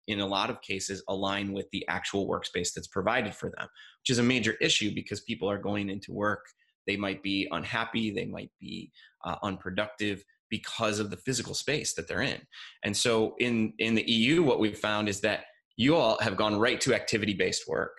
in 0.09 0.21
a 0.21 0.27
lot 0.27 0.51
of 0.51 0.63
cases 0.63 1.03
align 1.09 1.53
with 1.53 1.67
the 1.73 1.85
actual 1.89 2.29
workspace 2.29 2.73
that's 2.75 2.89
provided 2.89 3.35
for 3.35 3.51
them 3.57 3.67
which 4.01 4.11
is 4.11 4.19
a 4.19 4.23
major 4.23 4.55
issue 4.61 4.95
because 4.95 5.21
people 5.23 5.51
are 5.51 5.59
going 5.59 5.91
into 5.91 6.13
work 6.13 6.45
they 6.87 6.97
might 6.97 7.23
be 7.23 7.49
unhappy 7.51 8.11
they 8.11 8.27
might 8.27 8.51
be 8.61 8.91
uh, 9.25 9.37
unproductive 9.43 10.23
because 10.49 11.01
of 11.01 11.11
the 11.11 11.17
physical 11.17 11.55
space 11.55 11.95
that 11.95 12.07
they're 12.07 12.23
in. 12.23 12.41
And 12.85 12.97
so 12.97 13.35
in 13.41 13.73
in 13.81 13.97
the 13.97 14.05
eu 14.09 14.43
what 14.45 14.61
we've 14.61 14.79
found 14.79 15.09
is 15.09 15.21
that 15.23 15.41
you 15.77 15.97
all 15.97 16.17
have 16.21 16.37
gone 16.37 16.57
right 16.57 16.81
to 16.83 16.95
activity 16.95 17.35
based 17.35 17.65
work 17.67 17.93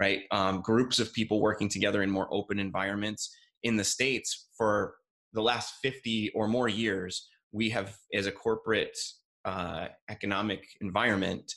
right? 0.00 0.22
Um, 0.32 0.62
groups 0.62 0.98
of 0.98 1.12
people 1.12 1.40
working 1.40 1.68
together 1.68 2.02
in 2.02 2.10
more 2.10 2.26
open 2.32 2.58
environments 2.58 3.36
in 3.62 3.76
the 3.76 3.84
states 3.84 4.48
for 4.56 4.94
the 5.34 5.42
last 5.42 5.74
50 5.82 6.32
or 6.34 6.48
more 6.48 6.68
years 6.68 7.28
we 7.52 7.70
have 7.70 7.96
as 8.14 8.26
a 8.26 8.32
corporate 8.32 8.96
uh, 9.44 9.88
economic 10.08 10.66
environment 10.80 11.54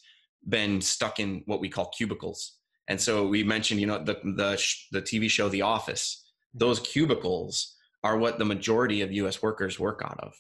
been 0.48 0.82
stuck 0.82 1.20
in 1.20 1.44
what 1.46 1.60
we 1.60 1.70
call 1.70 1.92
cubicles. 1.98 2.58
And 2.88 3.00
so 3.00 3.28
we 3.28 3.44
mentioned, 3.44 3.80
you 3.80 3.88
know, 3.88 4.04
the 4.04 4.16
the 4.36 4.62
the 4.92 5.02
TV 5.02 5.30
show 5.30 5.50
The 5.50 5.62
Office. 5.62 6.24
Those 6.54 6.80
cubicles 6.80 7.76
are 8.04 8.18
what 8.18 8.38
the 8.38 8.46
majority 8.46 9.02
of 9.02 9.12
U.S. 9.12 9.42
workers 9.42 9.80
work 9.80 10.02
out 10.04 10.20
of. 10.20 10.34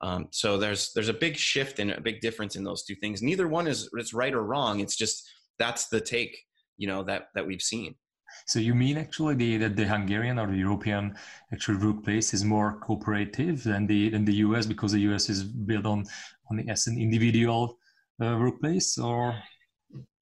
Um, 0.00 0.28
so 0.30 0.56
there's 0.56 0.92
there's 0.94 1.10
a 1.10 1.14
big 1.14 1.36
shift 1.36 1.78
and 1.78 1.90
a 1.90 2.00
big 2.00 2.20
difference 2.20 2.56
in 2.56 2.64
those 2.64 2.84
two 2.84 2.94
things. 2.94 3.22
Neither 3.22 3.48
one 3.48 3.66
is 3.66 3.88
it's 3.92 4.14
right 4.14 4.32
or 4.32 4.42
wrong. 4.42 4.80
It's 4.80 4.96
just 4.96 5.28
that's 5.58 5.88
the 5.88 6.00
take, 6.00 6.38
you 6.78 6.86
know, 6.86 7.02
that 7.04 7.26
that 7.34 7.46
we've 7.46 7.62
seen. 7.62 7.94
So 8.46 8.58
you 8.58 8.74
mean 8.74 8.96
actually 8.98 9.34
the, 9.34 9.56
that 9.58 9.76
the 9.76 9.86
Hungarian 9.86 10.38
or 10.38 10.46
the 10.46 10.56
European 10.56 11.16
actual 11.52 11.78
workplace 11.78 12.34
is 12.34 12.44
more 12.44 12.78
cooperative 12.80 13.62
than 13.62 13.86
the 13.86 14.10
than 14.10 14.24
the 14.24 14.34
US 14.46 14.66
because 14.66 14.92
the 14.92 15.00
US 15.12 15.28
is 15.28 15.44
built 15.44 15.86
on 15.86 16.06
on 16.50 16.56
the, 16.56 16.68
as 16.68 16.86
an 16.86 16.98
individual 16.98 17.78
uh, 18.22 18.36
workplace 18.38 18.98
or 18.98 19.34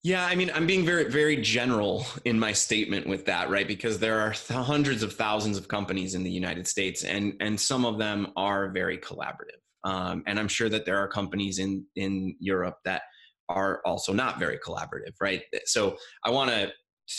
yeah, 0.05 0.25
I 0.25 0.37
mean, 0.37 0.51
I'm 0.55 0.67
being 0.67 0.87
very, 0.87 1.11
very 1.11 1.37
general 1.37 2.07
in 2.25 2.39
my 2.39 2.53
statement 2.53 3.07
with 3.07 3.27
that, 3.27 3.51
right? 3.51 3.67
Because 3.67 3.99
there 3.99 4.21
are 4.21 4.33
th- 4.33 4.61
hundreds 4.61 5.03
of 5.03 5.13
thousands 5.13 5.59
of 5.59 5.67
companies 5.67 6.15
in 6.15 6.23
the 6.23 6.31
United 6.31 6.69
States, 6.69 7.03
and 7.03 7.35
and 7.41 7.61
some 7.61 7.85
of 7.85 7.99
them 7.99 8.29
are 8.37 8.71
very 8.71 8.99
collaborative. 8.99 9.61
Um, 9.85 10.23
and 10.27 10.39
I'm 10.39 10.49
sure 10.49 10.69
that 10.69 10.87
there 10.87 10.99
are 10.99 11.09
companies 11.09 11.59
in 11.59 11.85
in 11.97 12.37
Europe 12.39 12.77
that 12.85 13.03
are 13.49 13.81
also 13.85 14.13
not 14.13 14.39
very 14.39 14.59
collaborative, 14.59 15.15
right? 15.21 15.43
So 15.65 15.97
I 16.25 16.31
want 16.31 16.51
to 16.51 16.71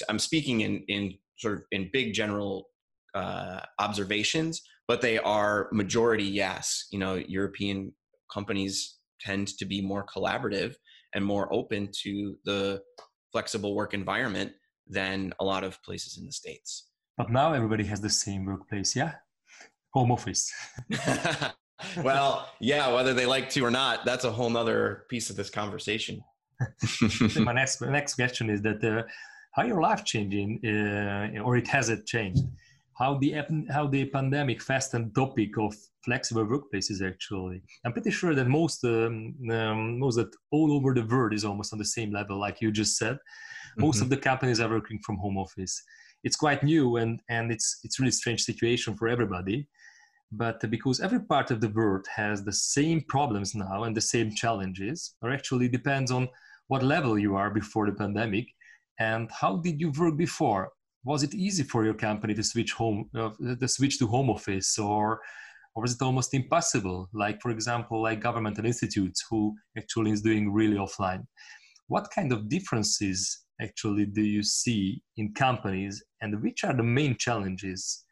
I'm 0.08 0.20
speaking 0.20 0.62
in 0.62 0.84
in 0.88 1.14
sort 1.38 1.56
of 1.56 1.64
in 1.72 1.90
big 1.92 2.14
general 2.14 2.70
uh, 3.16 3.62
observations, 3.80 4.62
but 4.88 5.02
they 5.02 5.18
are 5.20 5.70
majority 5.72 6.24
yes. 6.24 6.88
You 6.92 7.00
know, 7.00 7.16
European 7.16 7.94
companies 8.32 8.98
tend 9.20 9.48
to 9.58 9.66
be 9.66 9.82
more 9.82 10.06
collaborative 10.06 10.76
and 11.14 11.26
more 11.26 11.52
open 11.54 11.90
to 12.04 12.36
the 12.46 12.82
flexible 13.32 13.76
work 13.76 13.94
environment 13.94 14.52
than 14.88 15.34
a 15.40 15.46
lot 15.46 15.64
of 15.64 15.82
places 15.84 16.18
in 16.18 16.26
the 16.26 16.32
states. 16.32 16.90
But 17.18 17.32
now 17.32 17.54
everybody 17.54 17.84
has 17.86 18.02
the 18.02 18.10
same 18.10 18.46
workplace, 18.46 18.96
yeah? 18.96 19.14
Home 19.94 20.12
office. 20.12 20.52
well, 22.04 22.50
yeah, 22.60 22.94
whether 22.94 23.14
they 23.14 23.26
like 23.26 23.50
to 23.52 23.66
or 23.66 23.72
not, 23.72 24.06
that's 24.06 24.24
a 24.24 24.32
whole 24.32 24.50
nother 24.50 25.06
piece 25.10 25.30
of 25.30 25.36
this 25.36 25.50
conversation. 25.50 26.24
my 27.40 27.54
next 27.54 27.80
my 27.82 27.90
next 27.90 28.16
question 28.16 28.50
is 28.50 28.62
that 28.62 28.84
uh, 28.84 29.04
how 29.52 29.64
your 29.64 29.82
life 29.82 30.04
changing 30.06 30.60
uh, 30.66 31.42
or 31.42 31.58
it 31.58 31.68
hasn't 31.68 32.06
changed? 32.06 32.44
How 32.98 33.18
the 33.18 33.36
how 33.70 33.88
the 33.88 34.06
pandemic 34.06 34.62
fastened 34.62 35.16
topic 35.16 35.58
of 35.58 35.74
flexible 36.04 36.46
workplaces 36.46 37.02
actually. 37.06 37.62
I'm 37.86 37.94
pretty 37.94 38.12
sure 38.12 38.36
that 38.36 38.48
most 38.48 38.84
um, 38.84 39.36
um, 39.52 40.00
most 40.00 40.16
that 40.16 40.36
all 40.52 40.74
over 40.74 40.94
the 40.94 41.06
world 41.06 41.34
is 41.34 41.46
almost 41.46 41.72
on 41.72 41.80
the 41.80 41.86
same 41.86 42.12
level 42.12 42.38
like 42.38 42.62
you 42.62 42.72
just 42.72 42.98
said. 42.98 43.18
Most 43.78 43.98
mm-hmm. 43.98 44.04
of 44.04 44.10
the 44.10 44.18
companies 44.18 44.60
are 44.60 44.70
working 44.70 45.00
from 45.06 45.18
home 45.18 45.38
office. 45.38 45.82
It's 46.26 46.36
quite 46.36 46.62
new 46.64 46.98
and 46.98 47.22
and 47.30 47.52
it's 47.52 47.80
it's 47.84 48.00
really 48.00 48.12
strange 48.12 48.42
situation 48.44 48.96
for 48.96 49.08
everybody 49.08 49.68
but 50.32 50.70
because 50.70 51.00
every 51.00 51.20
part 51.20 51.50
of 51.50 51.60
the 51.60 51.70
world 51.70 52.06
has 52.16 52.44
the 52.44 52.54
same 52.54 53.02
problems 53.08 53.56
now 53.56 53.84
and 53.84 53.96
the 53.96 54.02
same 54.02 54.34
challenges 54.36 55.16
or 55.22 55.32
actually 55.32 55.68
depends 55.68 56.12
on 56.12 56.28
what 56.68 56.84
level 56.84 57.18
you 57.18 57.36
are 57.36 57.50
before 57.50 57.88
the 57.88 57.92
pandemic 57.92 58.46
and 59.00 59.30
how 59.32 59.58
did 59.58 59.80
you 59.80 59.92
work 59.92 60.18
before? 60.18 60.72
Was 61.06 61.24
it 61.24 61.34
easy 61.34 61.64
for 61.64 61.86
your 61.86 61.94
company 61.94 62.34
to 62.34 62.44
switch 62.44 62.74
home, 62.74 63.10
uh, 63.16 63.30
to 63.60 63.68
switch 63.68 63.98
to 64.00 64.08
home 64.08 64.30
office, 64.30 64.78
or 64.78 65.22
or 65.76 65.84
was 65.84 65.94
it 65.94 66.02
almost 66.02 66.34
impossible? 66.34 67.10
Like, 67.14 67.42
for 67.42 67.52
example, 67.52 68.02
like 68.02 68.20
governmental 68.22 68.66
institutes 68.66 69.24
who 69.30 69.56
actually 69.78 70.12
is 70.12 70.22
doing 70.22 70.52
really 70.52 70.76
offline. 70.76 71.26
What 71.88 72.10
kind 72.14 72.34
of 72.34 72.50
differences 72.50 73.46
actually 73.62 74.06
do 74.06 74.22
you 74.22 74.44
see 74.44 75.02
in 75.18 75.34
companies, 75.34 76.04
and 76.22 76.42
which 76.42 76.64
are 76.64 76.74
the 76.74 76.84
main 76.84 77.16
challenges 77.18 78.04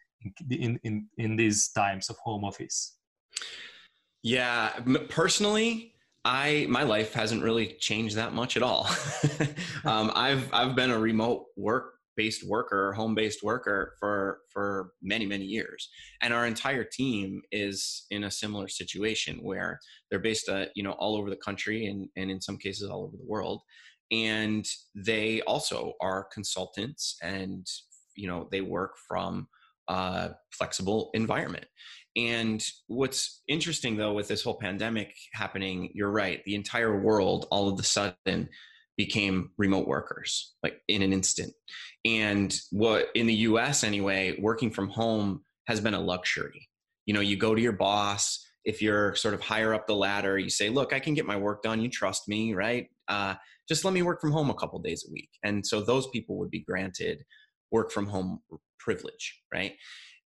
in 0.49 0.79
in 0.83 1.07
in 1.17 1.35
these 1.35 1.69
times 1.69 2.09
of 2.09 2.17
home 2.23 2.45
office? 2.45 2.97
Yeah, 4.23 4.79
personally, 5.09 5.93
I 6.27 6.65
my 6.67 6.83
life 6.83 7.13
hasn't 7.13 7.41
really 7.41 7.77
changed 7.79 8.17
that 8.17 8.33
much 8.33 8.57
at 8.57 8.63
all. 8.63 8.89
um, 9.85 10.11
I've 10.13 10.53
I've 10.53 10.75
been 10.75 10.91
a 10.91 10.99
remote 10.99 11.45
work 11.55 11.93
based 12.17 12.45
worker, 12.45 12.91
home 12.91 13.15
based 13.15 13.43
worker 13.43 13.95
for 13.97 14.39
for 14.51 14.91
many 15.01 15.25
many 15.25 15.45
years, 15.45 15.89
and 16.21 16.33
our 16.33 16.45
entire 16.45 16.83
team 16.83 17.41
is 17.53 18.05
in 18.11 18.25
a 18.25 18.31
similar 18.31 18.67
situation 18.67 19.37
where 19.41 19.79
they're 20.09 20.19
based 20.19 20.49
uh, 20.49 20.65
you 20.75 20.83
know 20.83 20.91
all 20.99 21.15
over 21.15 21.29
the 21.29 21.37
country 21.37 21.85
and 21.85 22.09
and 22.17 22.29
in 22.29 22.41
some 22.41 22.57
cases 22.57 22.89
all 22.89 23.05
over 23.05 23.15
the 23.15 23.25
world, 23.25 23.61
and 24.11 24.67
they 24.95 25.39
also 25.43 25.93
are 26.01 26.27
consultants 26.33 27.15
and 27.21 27.65
you 28.17 28.27
know 28.27 28.49
they 28.51 28.59
work 28.59 28.95
from 29.07 29.47
a 29.87 30.31
flexible 30.51 31.09
environment 31.13 31.65
and 32.17 32.63
what's 32.87 33.43
interesting 33.47 33.95
though 33.95 34.13
with 34.13 34.27
this 34.27 34.43
whole 34.43 34.57
pandemic 34.57 35.13
happening 35.33 35.89
you're 35.93 36.11
right 36.11 36.43
the 36.45 36.55
entire 36.55 36.99
world 36.99 37.47
all 37.51 37.69
of 37.69 37.79
a 37.79 37.83
sudden 37.83 38.49
became 38.97 39.51
remote 39.57 39.87
workers 39.87 40.55
like 40.63 40.81
in 40.87 41.01
an 41.01 41.13
instant. 41.13 41.53
And 42.03 42.53
what 42.71 43.07
in 43.15 43.27
the 43.27 43.33
US 43.33 43.83
anyway 43.83 44.35
working 44.41 44.71
from 44.71 44.89
home 44.89 45.43
has 45.67 45.79
been 45.79 45.93
a 45.93 46.01
luxury. 46.01 46.67
You 47.05 47.13
know 47.13 47.21
you 47.21 47.37
go 47.37 47.55
to 47.55 47.61
your 47.61 47.73
boss 47.73 48.43
if 48.65 48.81
you're 48.81 49.15
sort 49.15 49.33
of 49.33 49.41
higher 49.41 49.73
up 49.73 49.87
the 49.87 49.95
ladder 49.95 50.37
you 50.37 50.49
say 50.49 50.67
look 50.67 50.91
i 50.91 50.99
can 50.99 51.13
get 51.13 51.25
my 51.25 51.37
work 51.37 51.63
done 51.63 51.79
you 51.79 51.89
trust 51.89 52.27
me 52.27 52.53
right? 52.53 52.87
Uh, 53.07 53.35
just 53.69 53.85
let 53.85 53.93
me 53.93 54.01
work 54.01 54.19
from 54.19 54.31
home 54.31 54.49
a 54.49 54.53
couple 54.53 54.79
days 54.79 55.05
a 55.07 55.11
week. 55.11 55.29
And 55.43 55.65
so 55.65 55.81
those 55.81 56.07
people 56.07 56.37
would 56.39 56.49
be 56.49 56.61
granted 56.61 57.23
work 57.71 57.91
from 57.91 58.07
home 58.07 58.39
privilege 58.79 59.41
right? 59.53 59.73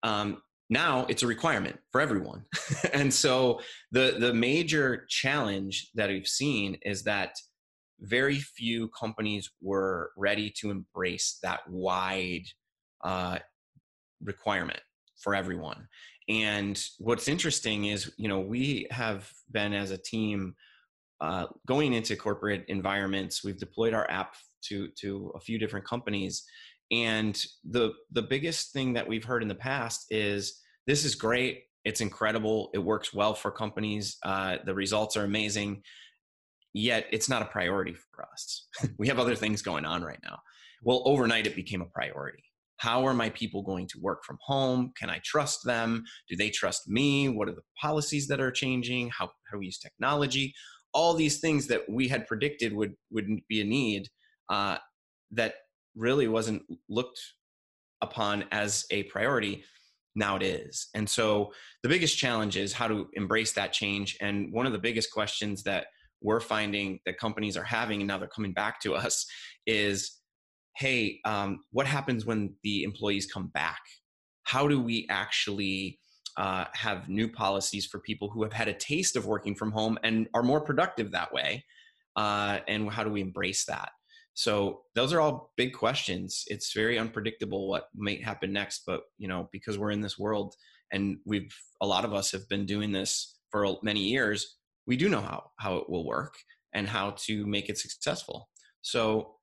Um, 0.02 0.40
now 0.70 1.04
it's 1.08 1.24
a 1.24 1.26
requirement 1.26 1.78
for 1.90 2.00
everyone. 2.00 2.44
And 2.94 3.12
so 3.12 3.60
the 3.92 4.16
the 4.18 4.32
major 4.32 5.04
challenge 5.08 5.90
that 5.94 6.08
we've 6.08 6.26
seen 6.26 6.78
is 6.82 7.02
that 7.04 7.34
very 8.00 8.38
few 8.38 8.88
companies 8.88 9.50
were 9.60 10.12
ready 10.16 10.50
to 10.60 10.70
embrace 10.70 11.38
that 11.42 11.60
wide 11.68 12.46
uh, 13.04 13.38
requirement 14.22 14.80
for 15.22 15.34
everyone. 15.34 15.86
And 16.28 16.82
what's 16.98 17.28
interesting 17.28 17.86
is 17.86 18.10
you 18.16 18.28
know 18.28 18.40
we 18.40 18.86
have 18.90 19.30
been 19.50 19.72
as 19.72 19.90
a 19.90 19.98
team 19.98 20.54
uh, 21.20 21.46
going 21.66 21.92
into 21.92 22.16
corporate 22.16 22.64
environments. 22.68 23.44
We've 23.44 23.58
deployed 23.58 23.94
our 23.94 24.10
app 24.10 24.34
to 24.68 24.88
to 25.00 25.32
a 25.34 25.40
few 25.40 25.58
different 25.58 25.86
companies 25.86 26.44
and 26.90 27.42
the 27.64 27.92
the 28.10 28.22
biggest 28.22 28.72
thing 28.72 28.94
that 28.94 29.06
we've 29.06 29.24
heard 29.24 29.42
in 29.42 29.48
the 29.48 29.54
past 29.54 30.06
is 30.10 30.60
this 30.86 31.04
is 31.04 31.14
great. 31.14 31.64
It's 31.84 32.00
incredible. 32.00 32.70
It 32.74 32.78
works 32.78 33.14
well 33.14 33.34
for 33.34 33.50
companies. 33.50 34.16
Uh, 34.24 34.56
the 34.64 34.74
results 34.74 35.16
are 35.16 35.24
amazing. 35.24 35.82
Yet 36.72 37.06
it's 37.10 37.28
not 37.28 37.42
a 37.42 37.46
priority 37.46 37.94
for 37.94 38.26
us. 38.32 38.68
We 38.98 39.08
have 39.08 39.18
other 39.18 39.34
things 39.34 39.62
going 39.62 39.84
on 39.84 40.02
right 40.02 40.18
now. 40.22 40.38
Well 40.82 41.02
overnight 41.06 41.46
it 41.46 41.56
became 41.56 41.82
a 41.82 41.86
priority. 41.86 42.44
How 42.76 43.06
are 43.06 43.14
my 43.14 43.28
people 43.30 43.62
going 43.62 43.86
to 43.88 44.00
work 44.00 44.24
from 44.24 44.38
home? 44.40 44.92
Can 44.98 45.10
i 45.10 45.20
trust 45.22 45.60
them? 45.66 46.02
Do 46.30 46.36
they 46.36 46.48
trust 46.48 46.88
me? 46.88 47.28
What 47.28 47.48
are 47.48 47.54
the 47.54 47.62
policies 47.80 48.26
that 48.28 48.40
are 48.40 48.50
changing? 48.50 49.10
How, 49.10 49.26
how 49.26 49.52
do 49.52 49.58
we 49.58 49.66
use 49.66 49.78
technology? 49.78 50.54
All 50.94 51.12
these 51.14 51.40
things 51.40 51.66
that 51.66 51.82
we 51.88 52.08
had 52.08 52.26
predicted 52.26 52.72
would 52.72 52.94
would 53.10 53.26
be 53.48 53.60
a 53.60 53.64
need 53.64 54.08
uh, 54.48 54.78
that 55.32 55.54
really 55.96 56.28
wasn't 56.28 56.62
looked 56.88 57.20
upon 58.00 58.44
as 58.50 58.86
a 58.90 59.02
priority 59.04 59.64
now 60.14 60.36
it 60.36 60.42
is. 60.42 60.88
And 60.94 61.08
so 61.08 61.52
the 61.82 61.88
biggest 61.88 62.18
challenge 62.18 62.56
is 62.56 62.72
how 62.72 62.88
to 62.88 63.08
embrace 63.14 63.52
that 63.52 63.72
change 63.72 64.16
and 64.20 64.52
one 64.52 64.66
of 64.66 64.72
the 64.72 64.78
biggest 64.78 65.12
questions 65.12 65.62
that 65.64 65.86
we're 66.20 66.40
finding 66.40 66.98
that 67.06 67.18
companies 67.18 67.56
are 67.56 67.64
having 67.64 68.00
and 68.00 68.08
now 68.08 68.18
they're 68.18 68.28
coming 68.28 68.52
back 68.52 68.80
to 68.80 68.94
us 68.94 69.24
is 69.66 70.18
hey 70.76 71.18
um, 71.24 71.60
what 71.72 71.86
happens 71.86 72.26
when 72.26 72.54
the 72.62 72.82
employees 72.82 73.26
come 73.26 73.48
back? 73.48 73.80
How 74.44 74.66
do 74.66 74.80
we 74.80 75.06
actually 75.10 75.98
uh, 76.36 76.64
have 76.72 77.08
new 77.08 77.30
policies 77.30 77.86
for 77.86 78.00
people 78.00 78.30
who 78.30 78.42
have 78.42 78.52
had 78.52 78.68
a 78.68 78.74
taste 78.74 79.16
of 79.16 79.26
working 79.26 79.54
from 79.54 79.70
home 79.70 79.98
and 80.02 80.28
are 80.34 80.42
more 80.42 80.60
productive 80.60 81.12
that 81.12 81.32
way? 81.32 81.64
Uh, 82.16 82.58
and 82.66 82.90
how 82.90 83.04
do 83.04 83.10
we 83.10 83.20
embrace 83.20 83.64
that 83.66 83.90
so 84.40 84.84
those 84.94 85.12
are 85.12 85.20
all 85.20 85.52
big 85.58 85.74
questions. 85.74 86.44
It's 86.46 86.72
very 86.72 86.98
unpredictable 86.98 87.68
what 87.68 87.88
might 87.94 88.24
happen 88.24 88.54
next, 88.54 88.84
but 88.86 89.02
you 89.18 89.28
know, 89.28 89.50
because 89.52 89.76
we're 89.76 89.90
in 89.90 90.00
this 90.00 90.18
world 90.18 90.54
and 90.92 91.18
we've 91.26 91.54
a 91.82 91.86
lot 91.86 92.06
of 92.06 92.14
us 92.14 92.32
have 92.32 92.48
been 92.48 92.64
doing 92.64 92.90
this 92.90 93.36
for 93.50 93.76
many 93.82 94.00
years, 94.00 94.56
we 94.86 94.96
do 94.96 95.10
know 95.10 95.20
how 95.20 95.50
how 95.58 95.76
it 95.76 95.90
will 95.90 96.06
work 96.06 96.32
and 96.72 96.88
how 96.88 97.10
to 97.26 97.46
make 97.46 97.68
it 97.68 97.76
successful. 97.76 98.48
So 98.80 99.34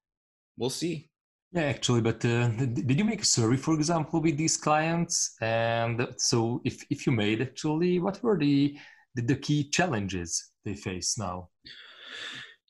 we'll 0.57 0.71
see. 0.81 1.11
Yeah, 1.51 1.69
actually, 1.75 2.01
but 2.01 2.25
uh, 2.25 2.47
did 2.89 2.97
you 2.97 3.05
make 3.05 3.21
a 3.21 3.33
survey, 3.37 3.57
for 3.57 3.75
example, 3.75 4.19
with 4.19 4.35
these 4.35 4.57
clients? 4.57 5.35
And 5.41 6.07
so, 6.17 6.59
if 6.65 6.83
if 6.89 7.05
you 7.05 7.13
made 7.13 7.39
actually, 7.39 7.99
what 7.99 8.23
were 8.23 8.39
the 8.39 8.75
the, 9.13 9.21
the 9.21 9.35
key 9.35 9.69
challenges 9.69 10.29
they 10.65 10.73
face 10.73 11.19
now? 11.19 11.49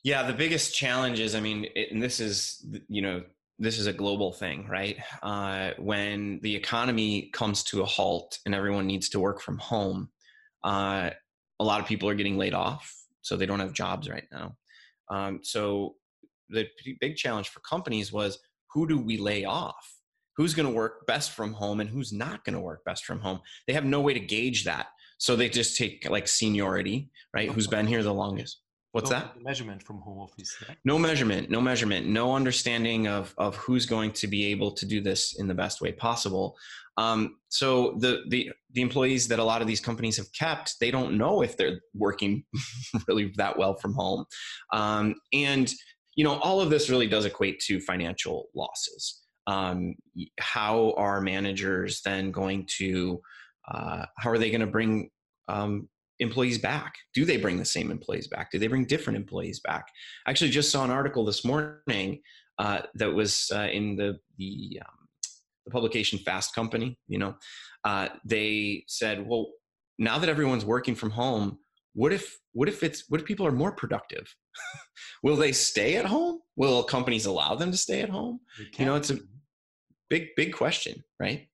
Yeah, 0.04 0.22
the 0.22 0.32
biggest 0.32 0.74
challenge 0.74 1.20
is, 1.20 1.34
I 1.34 1.40
mean, 1.40 1.66
it, 1.74 1.90
and 1.90 2.02
this 2.02 2.20
is, 2.20 2.64
you 2.88 3.02
know, 3.02 3.22
this 3.58 3.78
is 3.78 3.86
a 3.86 3.92
global 3.92 4.32
thing, 4.32 4.66
right? 4.68 4.96
Uh, 5.22 5.72
when 5.78 6.38
the 6.42 6.54
economy 6.54 7.30
comes 7.32 7.64
to 7.64 7.82
a 7.82 7.84
halt 7.84 8.38
and 8.46 8.54
everyone 8.54 8.86
needs 8.86 9.08
to 9.10 9.20
work 9.20 9.40
from 9.40 9.58
home, 9.58 10.08
uh, 10.62 11.10
a 11.58 11.64
lot 11.64 11.80
of 11.80 11.86
people 11.86 12.08
are 12.08 12.14
getting 12.14 12.38
laid 12.38 12.54
off, 12.54 12.94
so 13.22 13.36
they 13.36 13.46
don't 13.46 13.60
have 13.60 13.72
jobs 13.72 14.08
right 14.08 14.26
now. 14.30 14.56
Um, 15.10 15.40
so 15.42 15.96
the 16.48 16.68
big 17.00 17.16
challenge 17.16 17.48
for 17.48 17.60
companies 17.60 18.12
was 18.12 18.38
who 18.72 18.86
do 18.86 18.98
we 18.98 19.16
lay 19.16 19.44
off? 19.44 19.96
Who's 20.36 20.54
going 20.54 20.68
to 20.68 20.74
work 20.74 21.04
best 21.06 21.32
from 21.32 21.52
home 21.52 21.80
and 21.80 21.90
who's 21.90 22.12
not 22.12 22.44
going 22.44 22.54
to 22.54 22.60
work 22.60 22.84
best 22.84 23.04
from 23.04 23.18
home? 23.20 23.40
They 23.66 23.72
have 23.72 23.84
no 23.84 24.00
way 24.00 24.14
to 24.14 24.20
gauge 24.20 24.64
that. 24.64 24.86
So 25.18 25.34
they 25.34 25.48
just 25.48 25.76
take 25.76 26.08
like 26.08 26.28
seniority, 26.28 27.10
right? 27.34 27.50
Who's 27.50 27.66
been 27.66 27.88
here 27.88 28.04
the 28.04 28.14
longest? 28.14 28.60
What's 28.92 29.10
no 29.10 29.18
that? 29.18 29.42
Measurement 29.42 29.82
from 29.82 30.00
home 30.00 30.18
office. 30.18 30.56
Yeah? 30.66 30.74
No 30.84 30.98
measurement, 30.98 31.50
no 31.50 31.60
measurement, 31.60 32.06
no 32.06 32.34
understanding 32.34 33.06
of 33.06 33.34
of 33.36 33.54
who's 33.56 33.84
going 33.84 34.12
to 34.12 34.26
be 34.26 34.46
able 34.46 34.72
to 34.72 34.86
do 34.86 35.00
this 35.00 35.38
in 35.38 35.46
the 35.46 35.54
best 35.54 35.80
way 35.80 35.92
possible. 35.92 36.56
Um, 36.96 37.36
so 37.48 37.96
the 37.98 38.22
the 38.28 38.50
the 38.72 38.80
employees 38.80 39.28
that 39.28 39.38
a 39.38 39.44
lot 39.44 39.60
of 39.60 39.68
these 39.68 39.80
companies 39.80 40.16
have 40.16 40.32
kept, 40.32 40.76
they 40.80 40.90
don't 40.90 41.18
know 41.18 41.42
if 41.42 41.56
they're 41.56 41.80
working 41.94 42.44
really 43.08 43.32
that 43.36 43.58
well 43.58 43.76
from 43.76 43.94
home, 43.94 44.24
um, 44.72 45.14
and 45.32 45.72
you 46.16 46.24
know 46.24 46.38
all 46.38 46.60
of 46.60 46.70
this 46.70 46.88
really 46.88 47.06
does 47.06 47.26
equate 47.26 47.60
to 47.60 47.80
financial 47.80 48.46
losses. 48.54 49.22
Um, 49.46 49.94
how 50.40 50.92
are 50.96 51.20
managers 51.20 52.02
then 52.04 52.30
going 52.30 52.66
to 52.78 53.20
uh, 53.70 54.06
how 54.16 54.30
are 54.30 54.38
they 54.38 54.50
going 54.50 54.62
to 54.62 54.66
bring 54.66 55.10
um, 55.48 55.88
employees 56.20 56.58
back? 56.58 56.94
Do 57.14 57.24
they 57.24 57.36
bring 57.36 57.58
the 57.58 57.64
same 57.64 57.90
employees 57.90 58.28
back? 58.28 58.50
Do 58.50 58.58
they 58.58 58.66
bring 58.66 58.84
different 58.84 59.16
employees 59.16 59.60
back? 59.60 59.86
I 60.26 60.30
actually 60.30 60.50
just 60.50 60.70
saw 60.70 60.84
an 60.84 60.90
article 60.90 61.24
this 61.24 61.44
morning 61.44 62.20
uh, 62.58 62.82
that 62.94 63.12
was 63.12 63.50
uh, 63.54 63.68
in 63.72 63.96
the 63.96 64.18
the, 64.36 64.80
um, 64.84 65.08
the, 65.64 65.70
publication 65.70 66.18
Fast 66.18 66.54
Company. 66.54 66.98
You 67.06 67.18
know, 67.18 67.34
uh, 67.84 68.08
they 68.24 68.84
said, 68.88 69.26
well, 69.26 69.52
now 69.98 70.18
that 70.18 70.28
everyone's 70.28 70.64
working 70.64 70.94
from 70.94 71.10
home, 71.10 71.58
what 71.94 72.12
if 72.12 72.38
what 72.52 72.68
if 72.68 72.82
it's 72.82 73.04
what 73.08 73.20
if 73.20 73.26
people 73.26 73.46
are 73.46 73.52
more 73.52 73.72
productive? 73.72 74.34
Will 75.22 75.36
they 75.36 75.52
stay 75.52 75.96
at 75.96 76.04
home? 76.04 76.40
Will 76.56 76.82
companies 76.82 77.26
allow 77.26 77.54
them 77.54 77.70
to 77.70 77.76
stay 77.76 78.02
at 78.02 78.08
home? 78.08 78.40
You 78.78 78.86
know, 78.86 78.96
it's 78.96 79.10
a 79.10 79.18
big 80.10 80.28
big 80.36 80.54
question, 80.54 81.02
right? 81.20 81.48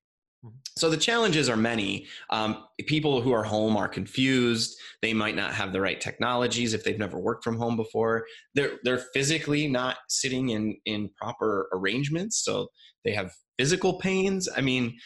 Mm-hmm. 0.44 0.57
So 0.76 0.90
the 0.90 0.96
challenges 0.96 1.48
are 1.48 1.57
many. 1.57 2.07
Um, 2.30 2.64
people 2.87 3.20
who 3.20 3.33
are 3.33 3.44
home 3.44 3.76
are 3.76 3.88
confused. 3.88 4.76
They 5.00 5.14
might 5.14 5.37
not 5.37 5.54
have 5.54 5.72
the 5.72 5.80
right 5.80 6.00
technologies 6.00 6.74
if 6.74 6.85
they've 6.85 6.98
never 6.98 7.18
worked 7.18 7.44
from 7.44 7.57
home 7.57 7.76
before. 7.76 8.26
They're 8.54 8.78
they're 8.83 9.04
physically 9.14 9.68
not 9.68 9.96
sitting 10.09 10.50
in 10.50 10.76
in 10.85 11.11
proper 11.16 11.68
arrangements, 11.72 12.44
so 12.44 12.68
they 13.04 13.12
have 13.12 13.33
physical 13.59 13.98
pains. 13.98 14.48
I 14.54 14.61
mean, 14.61 14.98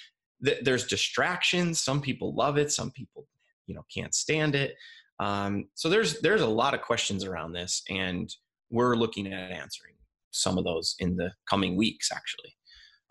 th- 0.45 0.65
there's 0.65 0.87
distractions. 0.87 1.81
Some 1.81 2.01
people 2.01 2.35
love 2.35 2.59
it. 2.59 2.73
Some 2.73 2.91
people, 2.91 3.29
you 3.67 3.75
know, 3.75 3.85
can't 3.95 4.15
stand 4.15 4.55
it. 4.55 4.75
Um, 5.21 5.69
so 5.75 5.89
there's 5.89 6.21
there's 6.21 6.41
a 6.41 6.47
lot 6.47 6.75
of 6.75 6.83
questions 6.83 7.25
around 7.25 7.53
this, 7.53 7.83
and 7.89 8.29
we're 8.71 8.97
looking 8.97 9.33
at 9.33 9.53
answering 9.53 9.95
some 10.31 10.59
of 10.59 10.65
those 10.65 10.97
in 10.99 11.17
the 11.17 11.33
coming 11.49 11.77
weeks. 11.77 12.11
Actually, 12.13 12.57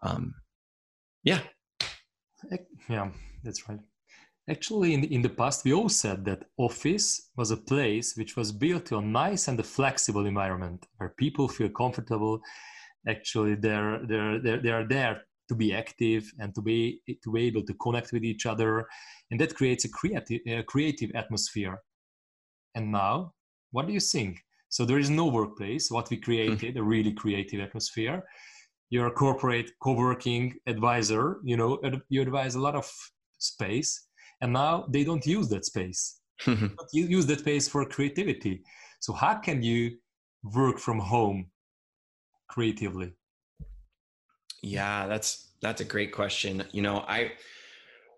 um, 0.04 0.34
yeah. 1.24 1.40
Yeah, 2.90 3.10
that's 3.44 3.68
right. 3.70 3.80
Actually, 4.50 4.94
in 4.94 5.02
the, 5.02 5.14
in 5.14 5.22
the 5.22 5.30
past, 5.30 5.66
we 5.66 5.74
all 5.74 5.90
said 5.90 6.24
that 6.26 6.46
office 6.58 7.30
was 7.36 7.52
a 7.52 7.58
place 7.58 8.16
which 8.16 8.38
was 8.38 8.52
built 8.52 8.86
to 8.86 8.98
a 8.98 9.02
nice 9.02 9.50
and 9.50 9.60
a 9.60 9.64
flexible 9.64 10.26
environment 10.26 10.86
where 10.98 11.14
people 11.18 11.50
feel 11.50 11.70
comfortable. 11.70 12.40
Actually, 13.08 13.56
they're, 13.56 14.00
they're, 14.08 14.40
they're, 14.42 14.62
they're 14.62 14.88
there 14.88 15.22
to 15.50 15.56
be 15.56 15.74
active 15.74 16.32
and 16.40 16.56
to 16.56 16.62
be, 16.62 17.02
to 17.24 17.32
be 17.32 17.44
able 17.44 17.64
to 17.64 17.74
connect 17.74 18.14
with 18.14 18.24
each 18.24 18.46
other. 18.46 18.88
And 19.32 19.40
that 19.42 19.56
creates 19.56 19.84
a 19.84 19.90
creative, 19.90 20.40
a 20.48 20.64
creative 20.64 21.12
atmosphere. 21.14 21.82
And 22.76 22.92
now, 22.92 23.34
what 23.72 23.88
do 23.88 23.94
you 23.94 24.00
think? 24.00 24.40
So 24.70 24.86
there 24.86 25.00
is 25.00 25.10
no 25.10 25.26
workplace. 25.26 25.92
What 25.92 26.10
we 26.10 26.18
created, 26.18 26.76
mm. 26.76 26.80
a 26.80 26.84
really 26.84 27.14
creative 27.14 27.60
atmosphere. 27.60 28.24
You're 28.90 29.08
a 29.08 29.12
corporate 29.12 29.72
co-working 29.82 30.56
advisor. 30.66 31.40
You 31.44 31.58
know, 31.58 31.80
you 32.10 32.22
advise 32.22 32.56
a 32.56 32.62
lot 32.62 32.76
of 32.76 32.90
space 33.38 34.08
and 34.42 34.54
now 34.54 34.86
they 34.90 35.04
don't 35.04 35.26
use 35.26 35.50
that 35.50 35.66
space. 35.66 36.20
Don't 36.46 36.70
use 36.94 37.26
that 37.26 37.40
space 37.40 37.68
for 37.68 37.84
creativity. 37.84 38.62
So 39.00 39.12
how 39.12 39.36
can 39.36 39.64
you 39.64 39.98
work 40.44 40.78
from 40.78 41.00
home 41.00 41.48
creatively? 42.48 43.14
Yeah 44.62 45.08
that's 45.08 45.54
that's 45.62 45.82
a 45.82 45.86
great 45.86 46.12
question. 46.12 46.64
You 46.72 46.84
know 46.84 47.00
i 47.08 47.32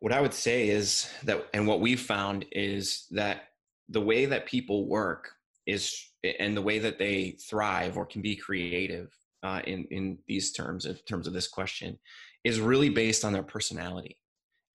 what 0.01 0.13
i 0.13 0.21
would 0.21 0.33
say 0.33 0.69
is 0.69 1.09
that 1.23 1.47
and 1.53 1.67
what 1.67 1.81
we've 1.81 1.99
found 1.99 2.45
is 2.51 3.05
that 3.11 3.49
the 3.89 4.01
way 4.01 4.25
that 4.25 4.45
people 4.45 4.87
work 4.87 5.31
is 5.65 6.09
and 6.39 6.55
the 6.55 6.61
way 6.61 6.79
that 6.79 6.99
they 6.99 7.37
thrive 7.49 7.97
or 7.97 8.05
can 8.05 8.21
be 8.21 8.35
creative 8.35 9.09
uh, 9.43 9.61
in 9.65 9.85
in 9.91 10.17
these 10.27 10.51
terms 10.51 10.85
in 10.85 10.95
terms 11.07 11.27
of 11.27 11.33
this 11.33 11.47
question 11.47 11.97
is 12.43 12.59
really 12.59 12.89
based 12.89 13.25
on 13.25 13.33
their 13.33 13.43
personality. 13.43 14.17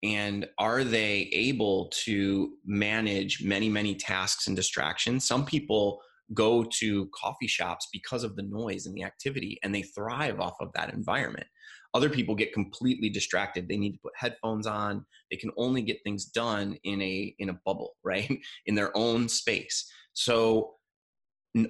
And 0.03 0.47
are 0.59 0.85
they 0.85 1.31
able 1.33 1.89
to 2.05 2.53
manage 2.65 3.43
many 3.43 3.69
many 3.69 3.95
tasks 3.95 4.47
and 4.47 4.57
distractions? 4.57 5.27
Some 5.27 5.45
people 5.45 6.01
go 6.33 6.65
to 6.65 7.09
coffee 7.15 7.47
shops 7.47 7.89
because 7.93 8.25
of 8.25 8.35
the 8.35 8.43
noise 8.43 8.87
and 8.87 8.95
the 8.95 9.03
activity 9.03 9.59
and 9.63 9.75
they 9.75 9.83
thrive 9.83 10.41
off 10.41 10.55
of 10.61 10.71
that 10.75 10.93
environment. 10.93 11.47
Other 11.93 12.09
people 12.09 12.35
get 12.35 12.53
completely 12.53 13.09
distracted. 13.09 13.69
They 13.69 13.77
need 13.77 13.93
to 13.93 14.01
put 14.03 14.15
headphones 14.17 14.67
on. 14.67 15.05
They 15.31 15.37
can 15.37 15.51
only 15.57 15.83
get 15.83 16.03
things 16.03 16.25
done 16.25 16.77
in 16.85 17.01
a 17.01 17.35
in 17.39 17.51
a 17.51 17.61
bubble 17.65 17.95
right? 18.05 18.31
In 18.67 18.75
their 18.75 18.97
own 18.97 19.29
space. 19.29 19.91
So 20.13 20.75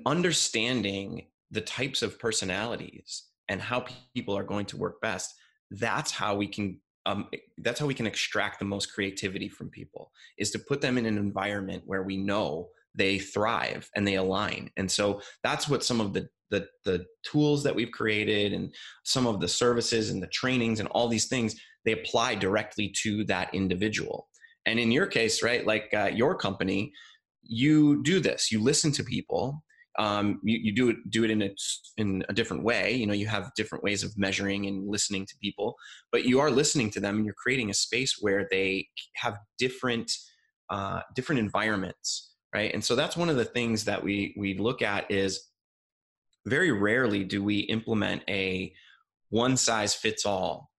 understanding 0.06 1.26
the 1.50 1.60
types 1.60 2.02
of 2.02 2.18
personalities 2.18 3.24
and 3.48 3.60
how 3.60 3.84
people 4.14 4.36
are 4.36 4.44
going 4.44 4.66
to 4.66 4.76
work 4.76 5.00
best 5.00 5.34
that's 5.70 6.10
how 6.10 6.34
we 6.34 6.46
can 6.46 6.78
um, 7.06 7.28
that's 7.58 7.78
how 7.80 7.86
we 7.86 7.94
can 7.94 8.06
extract 8.06 8.58
the 8.58 8.64
most 8.64 8.92
creativity 8.92 9.48
from 9.48 9.68
people 9.68 10.10
is 10.38 10.50
to 10.52 10.58
put 10.58 10.80
them 10.80 10.96
in 10.96 11.06
an 11.06 11.18
environment 11.18 11.82
where 11.86 12.02
we 12.02 12.16
know 12.16 12.68
they 12.94 13.18
thrive 13.18 13.90
and 13.94 14.06
they 14.06 14.14
align. 14.14 14.70
And 14.76 14.90
so 14.90 15.20
that's 15.42 15.68
what 15.68 15.84
some 15.84 16.00
of 16.00 16.12
the 16.12 16.28
the, 16.50 16.68
the 16.84 17.04
tools 17.24 17.64
that 17.64 17.74
we've 17.74 17.90
created 17.90 18.52
and 18.52 18.72
some 19.02 19.26
of 19.26 19.40
the 19.40 19.48
services 19.48 20.10
and 20.10 20.22
the 20.22 20.28
trainings 20.28 20.78
and 20.78 20.88
all 20.90 21.08
these 21.08 21.26
things 21.26 21.56
they 21.84 21.92
apply 21.92 22.36
directly 22.36 22.94
to 23.02 23.24
that 23.24 23.52
individual. 23.52 24.28
And 24.64 24.78
in 24.78 24.92
your 24.92 25.06
case 25.06 25.42
right 25.42 25.66
like 25.66 25.92
uh, 25.94 26.10
your 26.14 26.36
company 26.36 26.92
you 27.42 28.02
do 28.02 28.20
this 28.20 28.50
you 28.52 28.62
listen 28.62 28.92
to 28.92 29.04
people 29.04 29.62
um, 29.98 30.40
you, 30.42 30.58
you 30.62 30.74
do 30.74 30.88
it 30.90 30.96
do 31.10 31.24
it 31.24 31.30
in 31.30 31.42
a 31.42 31.50
in 31.96 32.24
a 32.28 32.32
different 32.32 32.64
way. 32.64 32.92
You 32.94 33.06
know, 33.06 33.14
you 33.14 33.26
have 33.26 33.52
different 33.56 33.84
ways 33.84 34.02
of 34.02 34.16
measuring 34.18 34.66
and 34.66 34.88
listening 34.88 35.26
to 35.26 35.34
people, 35.42 35.76
but 36.10 36.24
you 36.24 36.40
are 36.40 36.50
listening 36.50 36.90
to 36.90 37.00
them, 37.00 37.16
and 37.16 37.24
you're 37.24 37.34
creating 37.34 37.70
a 37.70 37.74
space 37.74 38.16
where 38.20 38.46
they 38.50 38.88
have 39.14 39.38
different 39.58 40.10
uh, 40.70 41.00
different 41.14 41.38
environments, 41.38 42.34
right? 42.54 42.72
And 42.72 42.82
so 42.82 42.96
that's 42.96 43.16
one 43.16 43.28
of 43.28 43.36
the 43.36 43.44
things 43.44 43.84
that 43.84 44.02
we 44.02 44.34
we 44.36 44.58
look 44.58 44.82
at 44.82 45.10
is 45.10 45.48
very 46.46 46.72
rarely 46.72 47.24
do 47.24 47.42
we 47.42 47.60
implement 47.60 48.22
a 48.28 48.72
one 49.30 49.56
size 49.56 49.94
fits 49.94 50.26
all 50.26 50.70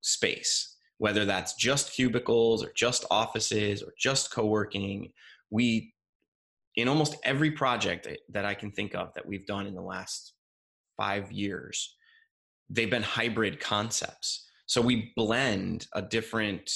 space, 0.00 0.76
whether 0.98 1.24
that's 1.24 1.54
just 1.54 1.92
cubicles 1.92 2.64
or 2.64 2.72
just 2.74 3.04
offices 3.10 3.82
or 3.82 3.92
just 3.98 4.32
co-working. 4.32 5.12
We 5.50 5.94
in 6.76 6.88
almost 6.88 7.16
every 7.24 7.50
project 7.50 8.06
that 8.28 8.44
I 8.44 8.54
can 8.54 8.70
think 8.70 8.94
of 8.94 9.12
that 9.14 9.26
we've 9.26 9.46
done 9.46 9.66
in 9.66 9.74
the 9.74 9.82
last 9.82 10.34
five 10.96 11.32
years, 11.32 11.96
they've 12.68 12.90
been 12.90 13.02
hybrid 13.02 13.60
concepts. 13.60 14.44
So 14.66 14.80
we 14.82 15.12
blend 15.16 15.86
a 15.94 16.02
different 16.02 16.70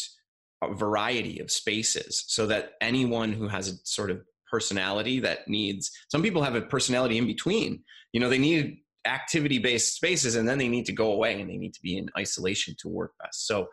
uh, 0.62 0.72
variety 0.74 1.40
of 1.40 1.50
spaces 1.50 2.24
so 2.28 2.46
that 2.46 2.72
anyone 2.80 3.32
who 3.32 3.48
has 3.48 3.68
a 3.68 3.72
sort 3.84 4.10
of 4.10 4.22
personality 4.50 5.20
that 5.20 5.48
needs, 5.48 5.90
some 6.08 6.22
people 6.22 6.42
have 6.42 6.54
a 6.54 6.62
personality 6.62 7.18
in 7.18 7.26
between. 7.26 7.82
You 8.12 8.20
know, 8.20 8.28
they 8.28 8.38
need 8.38 8.78
activity 9.06 9.58
based 9.58 9.94
spaces 9.94 10.34
and 10.34 10.48
then 10.48 10.58
they 10.58 10.68
need 10.68 10.86
to 10.86 10.92
go 10.92 11.12
away 11.12 11.40
and 11.40 11.48
they 11.48 11.56
need 11.56 11.74
to 11.74 11.82
be 11.82 11.96
in 11.96 12.08
isolation 12.18 12.74
to 12.80 12.88
work 12.88 13.12
best. 13.22 13.46
So 13.46 13.68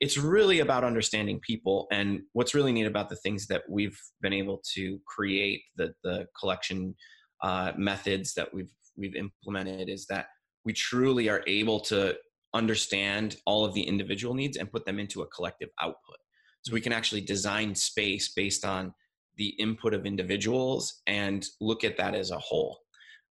it's 0.00 0.18
really 0.18 0.60
about 0.60 0.84
understanding 0.84 1.40
people 1.40 1.86
and 1.90 2.20
what's 2.32 2.54
really 2.54 2.72
neat 2.72 2.86
about 2.86 3.08
the 3.08 3.16
things 3.16 3.46
that 3.46 3.62
we've 3.68 3.98
been 4.20 4.32
able 4.32 4.60
to 4.74 4.98
create 5.06 5.62
the 5.76 5.94
the 6.04 6.26
collection 6.38 6.94
uh, 7.42 7.72
methods 7.76 8.34
that 8.34 8.52
we've 8.52 8.72
we've 8.96 9.14
implemented 9.14 9.88
is 9.88 10.06
that 10.06 10.26
we 10.64 10.72
truly 10.72 11.28
are 11.28 11.42
able 11.46 11.80
to 11.80 12.14
understand 12.54 13.36
all 13.46 13.64
of 13.64 13.74
the 13.74 13.82
individual 13.82 14.34
needs 14.34 14.56
and 14.56 14.70
put 14.70 14.84
them 14.86 14.98
into 14.98 15.22
a 15.22 15.26
collective 15.28 15.68
output. 15.80 16.16
So 16.62 16.72
we 16.72 16.80
can 16.80 16.92
actually 16.92 17.20
design 17.20 17.74
space 17.74 18.32
based 18.34 18.64
on 18.64 18.92
the 19.36 19.48
input 19.58 19.94
of 19.94 20.06
individuals 20.06 21.02
and 21.06 21.44
look 21.60 21.84
at 21.84 21.98
that 21.98 22.14
as 22.14 22.30
a 22.30 22.38
whole. 22.38 22.80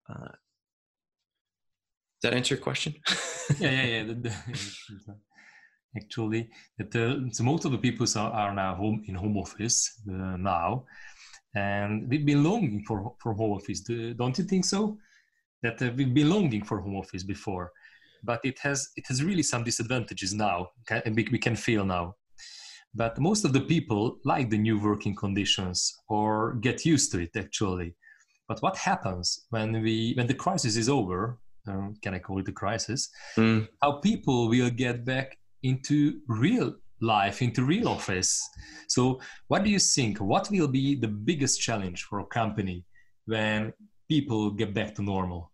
Uh, 0.10 0.30
does 2.22 2.32
that 2.32 2.34
answer 2.34 2.56
your 2.56 2.64
question? 2.64 2.96
Yeah 3.60 3.72
yeah 3.86 4.04
yeah 4.04 4.32
actually 5.96 6.50
that 6.78 6.96
uh, 6.96 7.30
so 7.32 7.44
most 7.44 7.66
of 7.66 7.72
the 7.72 7.78
people 7.78 8.06
are, 8.18 8.32
are 8.32 8.54
now 8.54 8.76
home 8.76 9.04
in 9.08 9.16
home 9.16 9.38
office 9.38 10.02
uh, 10.10 10.38
now. 10.38 10.86
And 11.56 12.10
we've 12.10 12.26
been 12.26 12.44
longing 12.44 12.84
for 12.88 13.16
for 13.22 13.34
home 13.34 13.54
office. 13.54 13.82
Don't 13.82 14.38
you 14.38 14.44
think 14.44 14.66
so? 14.66 14.98
That 15.64 15.82
uh, 15.82 15.92
we've 15.96 16.14
been 16.14 16.30
longing 16.30 16.64
for 16.64 16.80
home 16.80 16.96
office 16.96 17.24
before. 17.24 17.72
But 18.24 18.42
it 18.44 18.60
has 18.60 18.90
it 18.96 19.06
has 19.08 19.24
really 19.24 19.44
some 19.44 19.64
disadvantages 19.64 20.34
now 20.34 20.70
and 20.90 21.16
we, 21.16 21.28
we 21.32 21.40
can 21.40 21.56
feel 21.56 21.86
now. 21.86 22.16
But 22.94 23.20
most 23.20 23.46
of 23.46 23.52
the 23.54 23.62
people 23.62 24.20
like 24.24 24.50
the 24.50 24.58
new 24.58 24.80
working 24.80 25.16
conditions 25.16 25.94
or 26.08 26.56
get 26.56 26.86
used 26.86 27.12
to 27.12 27.20
it 27.20 27.36
actually. 27.36 27.96
But 28.48 28.62
what 28.62 28.78
happens 28.78 29.46
when 29.50 29.82
we 29.82 30.14
when 30.18 30.28
the 30.28 30.34
crisis 30.34 30.76
is 30.76 30.90
over 30.90 31.40
um, 31.68 31.96
can 32.02 32.14
i 32.14 32.20
call 32.20 32.40
it 32.40 32.48
a 32.48 32.52
crisis? 32.52 33.10
Mm. 33.38 33.68
how 33.82 33.94
people 33.94 34.50
will 34.50 34.70
get 34.70 35.06
back 35.06 35.38
into 35.66 36.22
real 36.28 36.76
life, 37.02 37.42
into 37.42 37.64
real 37.64 37.88
office. 37.88 38.42
So, 38.88 39.20
what 39.48 39.64
do 39.64 39.70
you 39.70 39.80
think? 39.80 40.20
What 40.20 40.50
will 40.52 40.68
be 40.68 40.96
the 40.96 41.08
biggest 41.08 41.62
challenge 41.62 42.04
for 42.04 42.20
a 42.20 42.26
company 42.26 42.86
when 43.26 43.74
people 44.08 44.52
get 44.52 44.74
back 44.74 44.96
to 44.96 45.02
normal? 45.02 45.52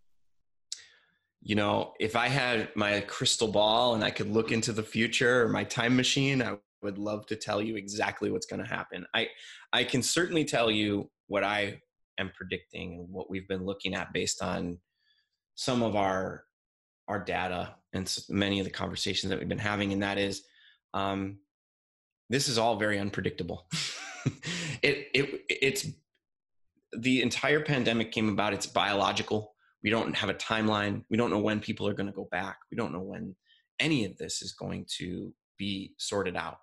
You 1.42 1.56
know, 1.56 1.94
if 2.00 2.16
I 2.16 2.28
had 2.28 2.70
my 2.76 3.02
crystal 3.02 3.48
ball 3.48 3.96
and 3.96 4.04
I 4.04 4.12
could 4.12 4.30
look 4.30 4.52
into 4.52 4.72
the 4.72 4.84
future 4.84 5.44
or 5.44 5.50
my 5.50 5.64
time 5.64 5.96
machine, 5.96 6.42
I 6.42 6.58
would 6.84 6.98
love 6.98 7.26
to 7.28 7.36
tell 7.36 7.62
you 7.62 7.76
exactly 7.78 8.30
what's 8.32 8.46
going 8.46 8.62
to 8.64 8.70
happen. 8.70 9.06
I 9.14 9.28
I 9.74 9.84
can 9.84 10.04
certainly 10.04 10.46
tell 10.46 10.70
you 10.70 11.10
what 11.28 11.44
I 11.44 11.82
am 12.20 12.32
predicting 12.36 13.00
and 13.00 13.10
what 13.10 13.30
we've 13.30 13.48
been 13.48 13.66
looking 13.66 13.96
at 13.96 14.14
based 14.14 14.44
on 14.44 14.78
some 15.56 15.82
of 15.82 15.96
our 15.96 16.44
our 17.08 17.20
data 17.20 17.76
and 17.94 18.18
many 18.30 18.60
of 18.60 18.66
the 18.66 18.72
conversations 18.72 19.30
that 19.30 19.40
we've 19.40 19.50
been 19.50 19.58
having, 19.58 19.92
and 19.94 20.04
that 20.04 20.18
is, 20.18 20.44
um, 20.94 21.40
this 22.30 22.48
is 22.48 22.58
all 22.58 22.78
very 22.78 23.00
unpredictable. 23.00 23.68
it, 24.82 25.08
it 25.14 25.42
it's 25.50 25.88
the 26.94 27.22
entire 27.22 27.62
pandemic 27.62 28.12
came 28.12 28.30
about. 28.30 28.54
It's 28.54 28.68
biological. 28.68 29.54
We 29.84 29.90
don't 29.90 30.16
have 30.16 30.30
a 30.30 30.34
timeline. 30.34 31.04
We 31.10 31.18
don't 31.18 31.32
know 31.32 31.40
when 31.40 31.60
people 31.60 31.88
are 31.88 31.94
going 31.94 32.08
to 32.08 32.14
go 32.14 32.28
back. 32.32 32.58
We 32.72 32.78
don't 32.78 32.94
know 32.94 33.02
when 33.02 33.36
any 33.80 34.06
of 34.06 34.18
this 34.18 34.42
is 34.42 34.54
going 34.54 34.86
to 34.98 35.34
be 35.58 35.94
sorted 35.98 36.36
out. 36.36 36.58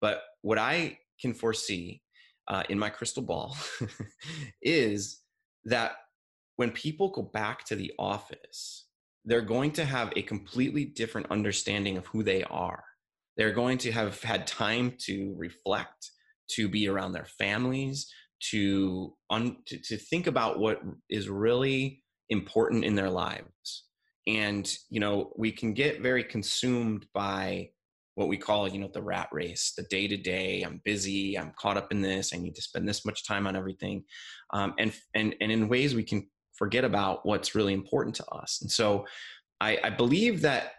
But 0.00 0.22
what 0.42 0.58
I 0.58 0.98
can 1.20 1.34
foresee 1.34 2.02
uh, 2.48 2.64
in 2.68 2.78
my 2.78 2.90
crystal 2.90 3.22
ball 3.22 3.56
is 4.62 5.20
that 5.64 5.92
when 6.56 6.70
people 6.70 7.10
go 7.10 7.22
back 7.22 7.64
to 7.66 7.76
the 7.76 7.92
office, 7.98 8.83
they're 9.24 9.40
going 9.40 9.72
to 9.72 9.84
have 9.84 10.12
a 10.16 10.22
completely 10.22 10.84
different 10.84 11.30
understanding 11.30 11.96
of 11.96 12.06
who 12.06 12.22
they 12.22 12.44
are. 12.44 12.84
They're 13.36 13.52
going 13.52 13.78
to 13.78 13.92
have 13.92 14.22
had 14.22 14.46
time 14.46 14.94
to 15.06 15.34
reflect, 15.36 16.10
to 16.50 16.68
be 16.68 16.88
around 16.88 17.12
their 17.12 17.26
families, 17.38 18.12
to, 18.50 19.14
un, 19.30 19.56
to, 19.66 19.78
to 19.78 19.96
think 19.96 20.26
about 20.26 20.58
what 20.58 20.80
is 21.08 21.28
really 21.28 22.02
important 22.28 22.84
in 22.84 22.94
their 22.94 23.10
lives. 23.10 23.84
And, 24.26 24.70
you 24.90 25.00
know, 25.00 25.32
we 25.36 25.52
can 25.52 25.74
get 25.74 26.00
very 26.00 26.24
consumed 26.24 27.06
by 27.14 27.70
what 28.14 28.28
we 28.28 28.36
call 28.36 28.68
you 28.68 28.78
know 28.78 28.90
the 28.92 29.02
rat 29.02 29.28
race 29.32 29.72
the 29.76 29.82
day 29.84 30.06
to 30.06 30.16
day 30.16 30.62
i'm 30.62 30.80
busy 30.84 31.36
i'm 31.36 31.52
caught 31.58 31.76
up 31.76 31.90
in 31.90 32.00
this 32.00 32.32
i 32.32 32.38
need 32.38 32.54
to 32.54 32.62
spend 32.62 32.88
this 32.88 33.04
much 33.04 33.26
time 33.26 33.46
on 33.46 33.56
everything 33.56 34.04
um, 34.52 34.74
and 34.78 34.92
and 35.14 35.34
and 35.40 35.50
in 35.50 35.68
ways 35.68 35.94
we 35.94 36.04
can 36.04 36.24
forget 36.56 36.84
about 36.84 37.24
what's 37.26 37.54
really 37.54 37.72
important 37.72 38.14
to 38.16 38.26
us. 38.26 38.60
And 38.62 38.70
so 38.70 39.06
I, 39.60 39.78
I 39.82 39.90
believe 39.90 40.42
that 40.42 40.72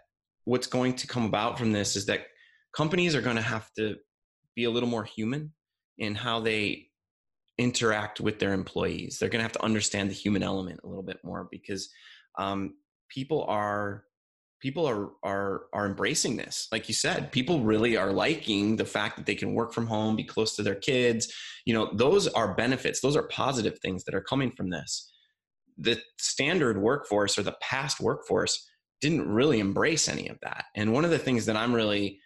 what's 0.44 0.66
going 0.66 0.94
to 0.94 1.06
come 1.06 1.24
about 1.24 1.58
from 1.58 1.72
this 1.72 1.96
is 1.96 2.06
that 2.06 2.26
companies 2.74 3.14
are 3.14 3.22
going 3.22 3.36
to 3.36 3.42
have 3.42 3.70
to 3.74 3.96
be 4.54 4.64
a 4.64 4.70
little 4.70 4.88
more 4.88 5.04
human 5.04 5.52
in 5.98 6.14
how 6.14 6.40
they 6.40 6.86
interact 7.58 8.20
with 8.20 8.38
their 8.38 8.52
employees. 8.52 9.18
They're 9.18 9.28
going 9.28 9.40
to 9.40 9.44
have 9.44 9.52
to 9.52 9.64
understand 9.64 10.10
the 10.10 10.14
human 10.14 10.42
element 10.42 10.80
a 10.84 10.86
little 10.86 11.02
bit 11.02 11.18
more 11.24 11.48
because 11.50 11.88
um, 12.38 12.74
people 13.08 13.44
are 13.48 14.04
people 14.60 14.86
are 14.86 15.10
are 15.22 15.66
are 15.72 15.86
embracing 15.86 16.36
this. 16.36 16.68
Like 16.70 16.88
you 16.88 16.94
said 16.94 17.32
people 17.32 17.60
really 17.60 17.96
are 17.96 18.12
liking 18.12 18.76
the 18.76 18.84
fact 18.84 19.16
that 19.16 19.26
they 19.26 19.34
can 19.34 19.54
work 19.54 19.72
from 19.72 19.86
home 19.86 20.16
be 20.16 20.24
close 20.24 20.54
to 20.56 20.62
their 20.62 20.74
kids. 20.74 21.32
You 21.64 21.74
know 21.74 21.90
those 21.92 22.28
are 22.28 22.54
benefits. 22.54 23.00
Those 23.00 23.16
are 23.16 23.28
positive 23.28 23.78
things 23.80 24.04
that 24.04 24.14
are 24.14 24.22
coming 24.22 24.50
from 24.50 24.70
this 24.70 25.12
the 25.78 26.00
standard 26.18 26.78
workforce 26.80 27.38
or 27.38 27.42
the 27.42 27.56
past 27.60 28.00
workforce 28.00 28.66
didn't 29.00 29.28
really 29.28 29.60
embrace 29.60 30.08
any 30.08 30.28
of 30.28 30.38
that 30.42 30.64
and 30.74 30.92
one 30.92 31.04
of 31.04 31.10
the 31.10 31.18
things 31.18 31.46
that 31.46 31.56
i'm 31.56 31.74
really 31.74 32.18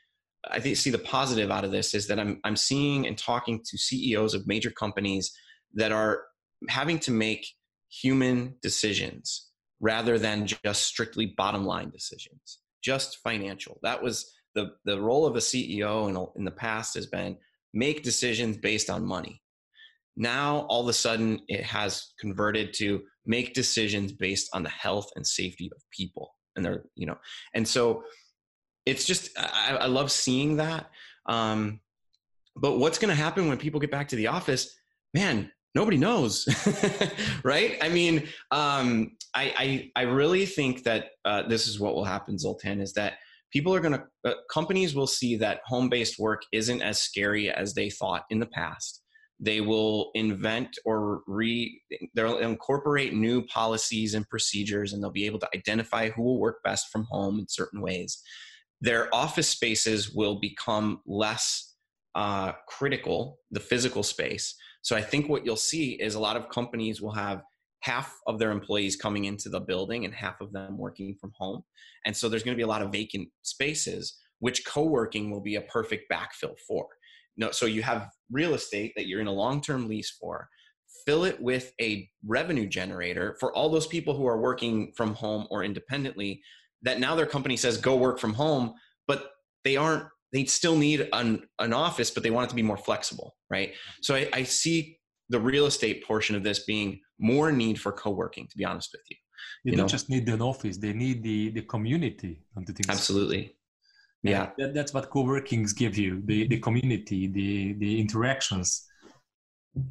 i 0.50 0.60
think 0.60 0.76
see 0.76 0.90
the 0.90 0.98
positive 0.98 1.50
out 1.50 1.64
of 1.64 1.72
this 1.72 1.94
is 1.94 2.06
that 2.06 2.20
i'm 2.20 2.40
i'm 2.44 2.56
seeing 2.56 3.06
and 3.06 3.18
talking 3.18 3.60
to 3.64 3.76
ceos 3.76 4.34
of 4.34 4.46
major 4.46 4.70
companies 4.70 5.32
that 5.74 5.92
are 5.92 6.24
having 6.68 6.98
to 6.98 7.10
make 7.10 7.46
human 7.90 8.56
decisions 8.62 9.50
rather 9.80 10.18
than 10.18 10.46
just 10.46 10.84
strictly 10.84 11.34
bottom 11.36 11.64
line 11.64 11.90
decisions, 11.90 12.58
just 12.82 13.18
financial. 13.18 13.78
That 13.82 14.02
was 14.02 14.30
the, 14.54 14.72
the 14.84 15.00
role 15.00 15.26
of 15.26 15.36
a 15.36 15.40
CEO 15.40 16.08
in, 16.08 16.26
in 16.36 16.44
the 16.44 16.50
past 16.50 16.94
has 16.94 17.06
been 17.06 17.36
make 17.72 18.02
decisions 18.02 18.56
based 18.56 18.90
on 18.90 19.04
money. 19.04 19.42
Now, 20.16 20.66
all 20.68 20.82
of 20.82 20.88
a 20.88 20.92
sudden, 20.92 21.40
it 21.48 21.64
has 21.64 22.12
converted 22.18 22.74
to 22.74 23.02
make 23.26 23.54
decisions 23.54 24.12
based 24.12 24.48
on 24.52 24.62
the 24.62 24.70
health 24.70 25.10
and 25.16 25.26
safety 25.26 25.70
of 25.74 25.82
people. 25.90 26.34
And 26.56 26.64
they're, 26.64 26.84
you 26.94 27.06
know, 27.06 27.16
and 27.54 27.66
so 27.66 28.04
it's 28.86 29.04
just, 29.04 29.30
I, 29.38 29.78
I 29.80 29.86
love 29.86 30.10
seeing 30.10 30.56
that. 30.56 30.90
Um, 31.26 31.80
but 32.56 32.78
what's 32.78 32.98
going 32.98 33.14
to 33.14 33.22
happen 33.22 33.48
when 33.48 33.58
people 33.58 33.80
get 33.80 33.90
back 33.90 34.08
to 34.08 34.16
the 34.16 34.26
office? 34.26 34.74
Man, 35.14 35.50
nobody 35.74 35.96
knows 35.96 36.48
right 37.44 37.78
i 37.82 37.88
mean 37.88 38.26
um, 38.50 39.12
I, 39.34 39.90
I, 39.96 40.02
I 40.02 40.02
really 40.02 40.46
think 40.46 40.82
that 40.84 41.10
uh, 41.24 41.42
this 41.42 41.68
is 41.68 41.78
what 41.78 41.94
will 41.94 42.04
happen 42.04 42.38
zoltan 42.38 42.80
is 42.80 42.92
that 42.94 43.14
people 43.52 43.74
are 43.74 43.80
going 43.80 43.94
to 43.94 44.04
uh, 44.30 44.34
companies 44.52 44.94
will 44.94 45.06
see 45.06 45.36
that 45.36 45.60
home-based 45.66 46.18
work 46.18 46.42
isn't 46.52 46.82
as 46.82 47.00
scary 47.00 47.50
as 47.50 47.74
they 47.74 47.90
thought 47.90 48.24
in 48.30 48.40
the 48.40 48.46
past 48.46 49.02
they 49.40 49.60
will 49.60 50.10
invent 50.14 50.78
or 50.84 51.22
re 51.26 51.80
they'll 52.14 52.38
incorporate 52.38 53.14
new 53.14 53.42
policies 53.46 54.14
and 54.14 54.28
procedures 54.28 54.92
and 54.92 55.02
they'll 55.02 55.10
be 55.10 55.26
able 55.26 55.38
to 55.38 55.48
identify 55.54 56.10
who 56.10 56.22
will 56.22 56.40
work 56.40 56.62
best 56.62 56.88
from 56.90 57.06
home 57.10 57.38
in 57.38 57.48
certain 57.48 57.80
ways 57.80 58.22
their 58.80 59.14
office 59.14 59.48
spaces 59.48 60.12
will 60.14 60.40
become 60.40 61.00
less 61.06 61.74
uh, 62.14 62.52
critical 62.66 63.38
the 63.50 63.60
physical 63.60 64.02
space 64.02 64.54
so 64.82 64.96
I 64.96 65.02
think 65.02 65.28
what 65.28 65.44
you'll 65.44 65.56
see 65.56 65.92
is 65.92 66.14
a 66.14 66.20
lot 66.20 66.36
of 66.36 66.48
companies 66.48 67.00
will 67.00 67.12
have 67.12 67.42
half 67.80 68.18
of 68.26 68.38
their 68.38 68.50
employees 68.50 68.96
coming 68.96 69.24
into 69.24 69.48
the 69.48 69.60
building 69.60 70.04
and 70.04 70.14
half 70.14 70.40
of 70.40 70.52
them 70.52 70.76
working 70.76 71.16
from 71.20 71.32
home. 71.36 71.62
And 72.04 72.16
so 72.16 72.28
there's 72.28 72.42
going 72.42 72.54
to 72.54 72.60
be 72.60 72.64
a 72.64 72.68
lot 72.68 72.82
of 72.82 72.92
vacant 72.92 73.28
spaces, 73.42 74.18
which 74.38 74.64
co-working 74.64 75.30
will 75.30 75.40
be 75.40 75.56
a 75.56 75.62
perfect 75.62 76.10
backfill 76.12 76.58
for. 76.66 76.86
No, 77.40 77.50
so 77.50 77.64
you 77.64 77.82
have 77.82 78.10
real 78.30 78.52
estate 78.52 78.92
that 78.96 79.06
you're 79.06 79.20
in 79.20 79.26
a 79.26 79.32
long-term 79.32 79.88
lease 79.88 80.10
for. 80.20 80.46
Fill 81.06 81.24
it 81.24 81.40
with 81.40 81.72
a 81.80 82.08
revenue 82.24 82.68
generator 82.68 83.36
for 83.40 83.52
all 83.54 83.70
those 83.70 83.86
people 83.86 84.14
who 84.14 84.26
are 84.26 84.38
working 84.38 84.92
from 84.94 85.14
home 85.14 85.46
or 85.50 85.64
independently 85.64 86.42
that 86.82 87.00
now 87.00 87.14
their 87.14 87.26
company 87.26 87.56
says 87.56 87.78
go 87.78 87.96
work 87.96 88.18
from 88.18 88.34
home, 88.34 88.74
but 89.08 89.30
they 89.64 89.76
aren't 89.76 90.04
they 90.32 90.44
still 90.44 90.76
need 90.76 91.08
an, 91.12 91.42
an 91.58 91.72
office, 91.72 92.10
but 92.10 92.22
they 92.22 92.30
want 92.30 92.44
it 92.44 92.50
to 92.50 92.54
be 92.54 92.62
more 92.62 92.76
flexible, 92.76 93.34
right? 93.50 93.72
So 94.00 94.14
I, 94.14 94.28
I 94.32 94.42
see 94.44 94.98
the 95.28 95.40
real 95.40 95.66
estate 95.66 96.04
portion 96.04 96.36
of 96.36 96.44
this 96.44 96.60
being 96.60 97.00
more 97.18 97.50
need 97.50 97.80
for 97.80 97.90
co-working, 97.90 98.46
to 98.48 98.56
be 98.56 98.64
honest 98.64 98.90
with 98.92 99.02
you. 99.10 99.16
They 99.64 99.70
you 99.70 99.76
don't 99.76 99.86
know? 99.86 99.88
just 99.88 100.08
need 100.08 100.28
an 100.28 100.42
office; 100.42 100.76
they 100.76 100.92
need 100.92 101.22
the 101.22 101.50
the 101.50 101.62
community. 101.62 102.42
Don't 102.54 102.68
you 102.68 102.74
think? 102.74 102.90
Absolutely. 102.90 103.56
Yeah, 104.22 104.50
that, 104.58 104.74
that's 104.74 104.92
what 104.92 105.08
co-workings 105.10 105.72
give 105.72 105.96
you: 105.96 106.22
the 106.26 106.46
the 106.46 106.58
community, 106.58 107.26
the 107.26 107.72
the 107.74 108.00
interactions. 108.00 108.86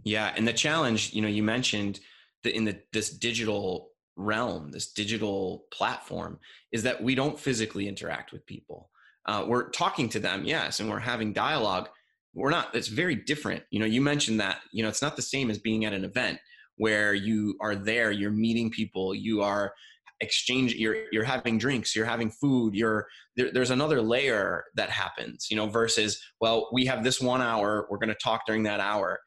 Yeah, 0.03 0.33
and 0.35 0.47
the 0.47 0.53
challenge, 0.53 1.13
you 1.13 1.21
know, 1.21 1.27
you 1.27 1.41
mentioned 1.41 1.99
that 2.43 2.55
in 2.55 2.65
the 2.65 2.79
this 2.93 3.09
digital 3.09 3.89
realm, 4.15 4.71
this 4.71 4.91
digital 4.91 5.65
platform, 5.71 6.39
is 6.71 6.83
that 6.83 7.01
we 7.01 7.15
don't 7.15 7.39
physically 7.39 7.87
interact 7.87 8.31
with 8.31 8.45
people. 8.45 8.89
Uh, 9.25 9.45
we're 9.47 9.69
talking 9.69 10.09
to 10.09 10.19
them 10.19 10.43
yes 10.43 10.79
and 10.79 10.89
we're 10.89 10.99
having 10.99 11.33
dialogue. 11.33 11.89
We're 12.33 12.49
not 12.51 12.73
it's 12.75 12.87
very 12.87 13.15
different. 13.15 13.63
You 13.71 13.79
know 13.79 13.85
you 13.85 14.01
mentioned 14.01 14.39
that 14.39 14.59
you 14.71 14.83
know 14.83 14.89
it's 14.89 15.01
not 15.01 15.15
the 15.15 15.21
same 15.21 15.49
as 15.49 15.57
being 15.57 15.85
at 15.85 15.93
an 15.93 16.03
event 16.03 16.39
where 16.79 17.13
you 17.13 17.55
are 17.59 17.75
there 17.75 18.09
you're 18.09 18.31
meeting 18.31 18.71
people 18.71 19.13
you 19.13 19.41
are 19.41 19.73
exchange 20.21 20.75
you're 20.75 20.97
you're 21.11 21.23
having 21.23 21.57
drinks 21.57 21.95
you're 21.95 22.05
having 22.05 22.29
food 22.29 22.75
you're 22.75 23.07
there, 23.37 23.51
there's 23.53 23.71
another 23.71 24.01
layer 24.01 24.65
that 24.75 24.89
happens 24.89 25.47
you 25.49 25.55
know 25.55 25.67
versus 25.67 26.21
well 26.41 26.69
we 26.73 26.85
have 26.85 27.03
this 27.03 27.21
one 27.21 27.41
hour 27.41 27.87
we're 27.89 27.97
going 27.97 28.09
to 28.09 28.15
talk 28.15 28.41
during 28.45 28.63
that 28.63 28.79
hour 28.79 29.19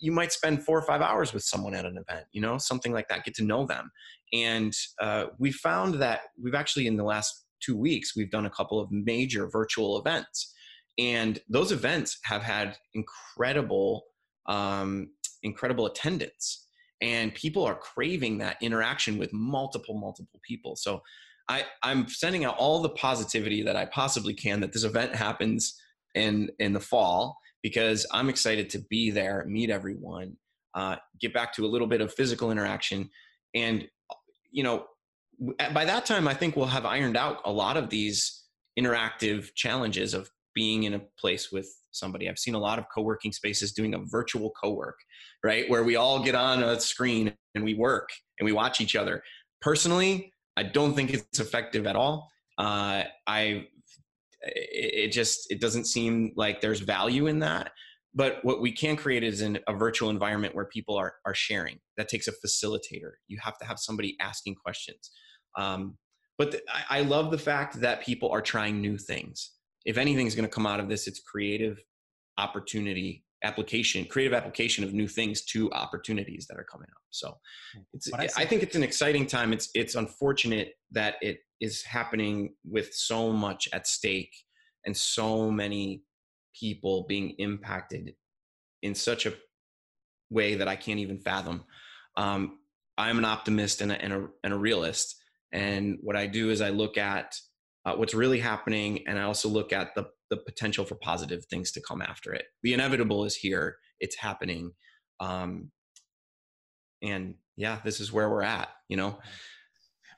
you 0.00 0.10
might 0.10 0.32
spend 0.32 0.64
four 0.64 0.78
or 0.78 0.82
five 0.82 1.02
hours 1.02 1.32
with 1.32 1.44
someone 1.44 1.74
at 1.74 1.84
an 1.84 1.96
event 1.96 2.26
you 2.32 2.40
know 2.40 2.58
something 2.58 2.92
like 2.92 3.08
that 3.08 3.24
get 3.24 3.34
to 3.34 3.44
know 3.44 3.64
them 3.64 3.90
and 4.32 4.74
uh, 5.00 5.26
we 5.38 5.52
found 5.52 5.94
that 5.94 6.22
we've 6.42 6.54
actually 6.54 6.88
in 6.88 6.96
the 6.96 7.04
last 7.04 7.44
two 7.64 7.76
weeks, 7.76 8.16
we've 8.16 8.30
done 8.30 8.46
a 8.46 8.50
couple 8.50 8.80
of 8.80 8.90
major 8.90 9.48
virtual 9.48 9.98
events. 9.98 10.52
And 10.98 11.40
those 11.48 11.72
events 11.72 12.18
have 12.24 12.42
had 12.42 12.76
incredible, 12.94 14.04
um, 14.46 15.10
incredible 15.42 15.86
attendance. 15.86 16.63
And 17.00 17.34
people 17.34 17.64
are 17.64 17.74
craving 17.74 18.38
that 18.38 18.56
interaction 18.60 19.18
with 19.18 19.32
multiple, 19.32 19.94
multiple 19.94 20.40
people. 20.42 20.76
So 20.76 21.02
I, 21.48 21.64
I'm 21.82 22.08
sending 22.08 22.44
out 22.44 22.56
all 22.56 22.80
the 22.80 22.90
positivity 22.90 23.62
that 23.62 23.76
I 23.76 23.86
possibly 23.86 24.34
can 24.34 24.60
that 24.60 24.72
this 24.72 24.84
event 24.84 25.14
happens 25.14 25.78
in 26.14 26.50
in 26.58 26.72
the 26.72 26.80
fall 26.80 27.36
because 27.62 28.06
I'm 28.12 28.28
excited 28.28 28.70
to 28.70 28.78
be 28.88 29.10
there, 29.10 29.44
meet 29.46 29.68
everyone, 29.68 30.36
uh, 30.74 30.96
get 31.20 31.34
back 31.34 31.52
to 31.54 31.64
a 31.64 31.68
little 31.68 31.86
bit 31.86 32.00
of 32.00 32.14
physical 32.14 32.50
interaction, 32.50 33.10
and 33.54 33.86
you 34.50 34.62
know 34.62 34.86
by 35.72 35.84
that 35.84 36.06
time, 36.06 36.28
I 36.28 36.34
think 36.34 36.56
we'll 36.56 36.66
have 36.66 36.86
ironed 36.86 37.16
out 37.16 37.40
a 37.44 37.52
lot 37.52 37.76
of 37.76 37.90
these 37.90 38.44
interactive 38.78 39.54
challenges 39.54 40.14
of 40.14 40.30
being 40.54 40.84
in 40.84 40.94
a 40.94 41.00
place 41.18 41.50
with 41.52 41.68
somebody. 41.90 42.28
I've 42.28 42.38
seen 42.38 42.54
a 42.54 42.58
lot 42.58 42.78
of 42.78 42.86
co-working 42.94 43.32
spaces 43.32 43.72
doing 43.72 43.94
a 43.94 43.98
virtual 43.98 44.50
co-work, 44.50 44.98
right? 45.42 45.68
Where 45.68 45.84
we 45.84 45.96
all 45.96 46.22
get 46.22 46.34
on 46.34 46.62
a 46.62 46.80
screen 46.80 47.34
and 47.54 47.64
we 47.64 47.74
work 47.74 48.08
and 48.38 48.44
we 48.44 48.52
watch 48.52 48.80
each 48.80 48.96
other. 48.96 49.22
Personally, 49.60 50.32
I 50.56 50.62
don't 50.62 50.94
think 50.94 51.12
it's 51.12 51.40
effective 51.40 51.86
at 51.86 51.96
all. 51.96 52.30
Uh, 52.58 53.04
I, 53.26 53.66
it 54.42 55.08
just, 55.08 55.50
it 55.50 55.60
doesn't 55.60 55.86
seem 55.86 56.32
like 56.36 56.60
there's 56.60 56.80
value 56.80 57.26
in 57.26 57.40
that. 57.40 57.72
But 58.14 58.44
what 58.44 58.60
we 58.60 58.70
can 58.70 58.94
create 58.94 59.24
is 59.24 59.40
in 59.40 59.58
a 59.66 59.74
virtual 59.74 60.08
environment 60.08 60.54
where 60.54 60.66
people 60.66 60.96
are, 60.96 61.14
are 61.26 61.34
sharing. 61.34 61.80
That 61.96 62.08
takes 62.08 62.28
a 62.28 62.32
facilitator. 62.32 63.12
You 63.26 63.38
have 63.42 63.58
to 63.58 63.64
have 63.64 63.78
somebody 63.80 64.16
asking 64.20 64.54
questions. 64.54 65.10
Um, 65.58 65.98
but 66.38 66.52
the, 66.52 66.62
I, 66.72 66.98
I 66.98 67.00
love 67.02 67.32
the 67.32 67.38
fact 67.38 67.80
that 67.80 68.04
people 68.04 68.30
are 68.30 68.42
trying 68.42 68.80
new 68.80 68.98
things. 68.98 69.50
If 69.84 69.98
anything's 69.98 70.34
going 70.34 70.48
to 70.48 70.54
come 70.54 70.66
out 70.66 70.80
of 70.80 70.88
this, 70.88 71.06
it's 71.06 71.20
creative 71.20 71.78
opportunity 72.38 73.24
application, 73.44 74.06
creative 74.06 74.32
application 74.32 74.82
of 74.82 74.94
new 74.94 75.06
things 75.06 75.42
to 75.42 75.70
opportunities 75.72 76.46
that 76.48 76.58
are 76.58 76.64
coming 76.64 76.88
up. 76.90 77.02
So 77.10 77.36
it's, 77.92 78.12
I, 78.12 78.28
I 78.38 78.46
think 78.46 78.62
it's 78.62 78.74
an 78.74 78.82
exciting 78.82 79.26
time. 79.26 79.52
It's, 79.52 79.68
it's 79.74 79.94
unfortunate 79.94 80.72
that 80.92 81.16
it 81.20 81.40
is 81.60 81.82
happening 81.82 82.54
with 82.64 82.92
so 82.94 83.32
much 83.32 83.68
at 83.72 83.86
stake 83.86 84.34
and 84.86 84.96
so 84.96 85.50
many 85.50 86.02
people 86.58 87.04
being 87.06 87.30
impacted 87.38 88.14
in 88.82 88.94
such 88.94 89.26
a 89.26 89.34
way 90.30 90.54
that 90.54 90.66
I 90.66 90.76
can't 90.76 91.00
even 91.00 91.18
fathom. 91.18 91.64
Um, 92.16 92.58
I'm 92.96 93.18
an 93.18 93.24
optimist 93.24 93.80
and 93.80 93.92
a, 93.92 94.00
and 94.02 94.12
a, 94.12 94.26
and 94.42 94.54
a 94.54 94.56
realist. 94.56 95.16
And 95.52 95.98
what 96.00 96.16
I 96.16 96.26
do 96.26 96.50
is 96.50 96.60
I 96.60 96.70
look 96.70 96.96
at 96.96 97.36
uh, 97.84 97.94
what's 97.94 98.14
really 98.14 98.40
happening, 98.40 99.06
and 99.06 99.18
I 99.18 99.22
also 99.22 99.48
look 99.48 99.72
at 99.72 99.94
the 99.94 100.04
the 100.30 100.38
potential 100.38 100.84
for 100.84 100.94
positive 100.96 101.44
things 101.46 101.70
to 101.72 101.80
come 101.80 102.00
after 102.02 102.32
it. 102.32 102.46
The 102.62 102.72
inevitable 102.72 103.24
is 103.24 103.36
here; 103.36 103.76
it's 104.00 104.16
happening, 104.16 104.72
um, 105.20 105.70
and 107.02 107.34
yeah, 107.56 107.78
this 107.84 108.00
is 108.00 108.12
where 108.12 108.30
we're 108.30 108.42
at. 108.42 108.68
You 108.88 108.96
know. 108.96 109.18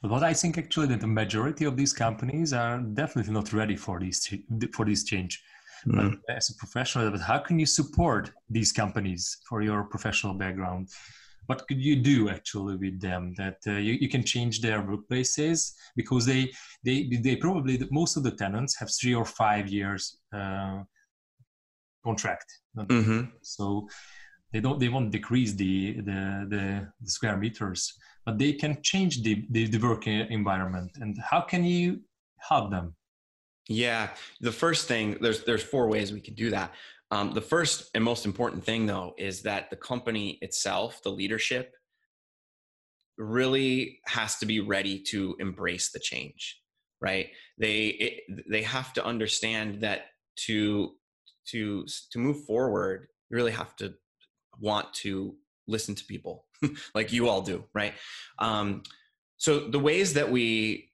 But 0.02 0.22
I 0.22 0.34
think 0.34 0.58
actually 0.58 0.86
that 0.88 1.00
the 1.00 1.06
majority 1.06 1.64
of 1.64 1.76
these 1.76 1.92
companies 1.92 2.52
are 2.52 2.78
definitely 2.78 3.32
not 3.32 3.52
ready 3.52 3.76
for 3.76 3.98
these 3.98 4.32
for 4.72 4.84
this 4.84 5.04
change. 5.04 5.42
Mm. 5.86 6.18
But 6.26 6.36
as 6.36 6.50
a 6.50 6.54
professional, 6.54 7.10
but 7.10 7.20
how 7.20 7.38
can 7.38 7.58
you 7.58 7.66
support 7.66 8.30
these 8.48 8.72
companies 8.72 9.38
for 9.48 9.62
your 9.62 9.84
professional 9.84 10.34
background? 10.34 10.88
What 11.46 11.66
could 11.68 11.80
you 11.80 11.96
do 11.96 12.28
actually 12.28 12.76
with 12.76 13.00
them 13.00 13.34
that 13.36 13.58
uh, 13.66 13.72
you, 13.72 13.94
you 13.94 14.08
can 14.08 14.24
change 14.24 14.60
their 14.60 14.82
workplaces 14.82 15.72
because 15.94 16.26
they 16.26 16.52
they 16.84 17.08
they 17.22 17.36
probably 17.36 17.80
most 17.90 18.16
of 18.16 18.22
the 18.22 18.32
tenants 18.32 18.76
have 18.78 18.90
three 18.90 19.14
or 19.14 19.24
five 19.24 19.68
years 19.68 20.18
uh, 20.32 20.82
contract. 22.04 22.48
Mm-hmm. 22.76 23.22
So 23.42 23.88
they 24.52 24.60
don't 24.60 24.78
they 24.78 24.88
won't 24.88 25.10
decrease 25.10 25.52
the, 25.52 26.00
the 26.08 26.20
the, 26.52 26.64
the 27.00 27.10
square 27.10 27.36
meters, 27.36 27.94
but 28.24 28.38
they 28.38 28.52
can 28.52 28.82
change 28.82 29.22
the, 29.22 29.44
the 29.50 29.66
the 29.66 29.78
work 29.78 30.06
environment. 30.06 30.90
And 31.02 31.16
how 31.30 31.40
can 31.40 31.64
you 31.64 32.00
help 32.38 32.70
them? 32.70 32.94
Yeah, 33.68 34.10
the 34.40 34.52
first 34.52 34.86
thing 34.86 35.18
there's 35.20 35.44
there's 35.44 35.62
four 35.62 35.88
ways 35.88 36.12
we 36.12 36.20
can 36.20 36.34
do 36.34 36.50
that. 36.50 36.72
Um, 37.10 37.32
the 37.32 37.40
first 37.40 37.90
and 37.94 38.02
most 38.02 38.26
important 38.26 38.64
thing 38.64 38.86
though 38.86 39.14
is 39.16 39.42
that 39.42 39.70
the 39.70 39.76
company 39.76 40.38
itself, 40.40 41.02
the 41.02 41.10
leadership, 41.10 41.72
really 43.18 44.00
has 44.06 44.36
to 44.38 44.46
be 44.46 44.60
ready 44.60 45.00
to 45.10 45.36
embrace 45.38 45.90
the 45.90 46.00
change. 46.00 46.60
Right? 47.00 47.28
They 47.58 47.86
it, 47.86 48.44
they 48.50 48.62
have 48.62 48.92
to 48.94 49.04
understand 49.04 49.82
that 49.82 50.06
to 50.46 50.94
to 51.48 51.86
to 52.10 52.18
move 52.18 52.44
forward, 52.44 53.08
you 53.30 53.36
really 53.36 53.52
have 53.52 53.76
to 53.76 53.94
want 54.58 54.92
to 54.94 55.36
listen 55.68 55.94
to 55.94 56.04
people 56.04 56.46
like 56.94 57.12
you 57.12 57.28
all 57.28 57.42
do, 57.42 57.64
right? 57.74 57.94
Um, 58.38 58.82
so 59.36 59.60
the 59.60 59.78
ways 59.78 60.14
that 60.14 60.30
we 60.30 60.90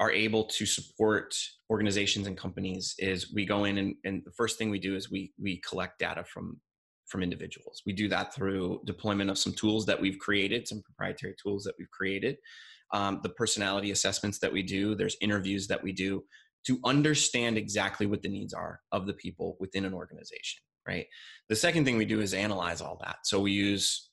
are 0.00 0.10
able 0.10 0.44
to 0.44 0.66
support 0.66 1.36
organizations 1.70 2.26
and 2.26 2.36
companies 2.36 2.94
is 2.98 3.32
we 3.32 3.46
go 3.46 3.64
in 3.64 3.78
and, 3.78 3.94
and 4.04 4.22
the 4.24 4.32
first 4.32 4.58
thing 4.58 4.70
we 4.70 4.80
do 4.80 4.96
is 4.96 5.10
we 5.10 5.32
we 5.40 5.60
collect 5.68 5.98
data 5.98 6.24
from 6.24 6.60
from 7.06 7.22
individuals. 7.22 7.82
We 7.86 7.92
do 7.92 8.08
that 8.08 8.34
through 8.34 8.82
deployment 8.84 9.30
of 9.30 9.38
some 9.38 9.52
tools 9.52 9.84
that 9.86 10.00
we've 10.00 10.18
created, 10.18 10.68
some 10.68 10.82
proprietary 10.82 11.34
tools 11.42 11.64
that 11.64 11.74
we've 11.78 11.90
created. 11.90 12.36
Um, 12.92 13.20
the 13.22 13.30
personality 13.30 13.90
assessments 13.90 14.38
that 14.40 14.52
we 14.52 14.62
do, 14.62 14.94
there's 14.94 15.16
interviews 15.20 15.66
that 15.68 15.82
we 15.82 15.92
do 15.92 16.22
to 16.66 16.78
understand 16.84 17.56
exactly 17.56 18.06
what 18.06 18.22
the 18.22 18.28
needs 18.28 18.52
are 18.52 18.80
of 18.92 19.06
the 19.06 19.14
people 19.14 19.56
within 19.60 19.84
an 19.84 19.94
organization, 19.94 20.62
right? 20.86 21.06
The 21.48 21.56
second 21.56 21.84
thing 21.84 21.96
we 21.96 22.04
do 22.04 22.20
is 22.20 22.34
analyze 22.34 22.80
all 22.80 22.98
that. 23.02 23.18
So 23.24 23.40
we 23.40 23.52
use 23.52 24.09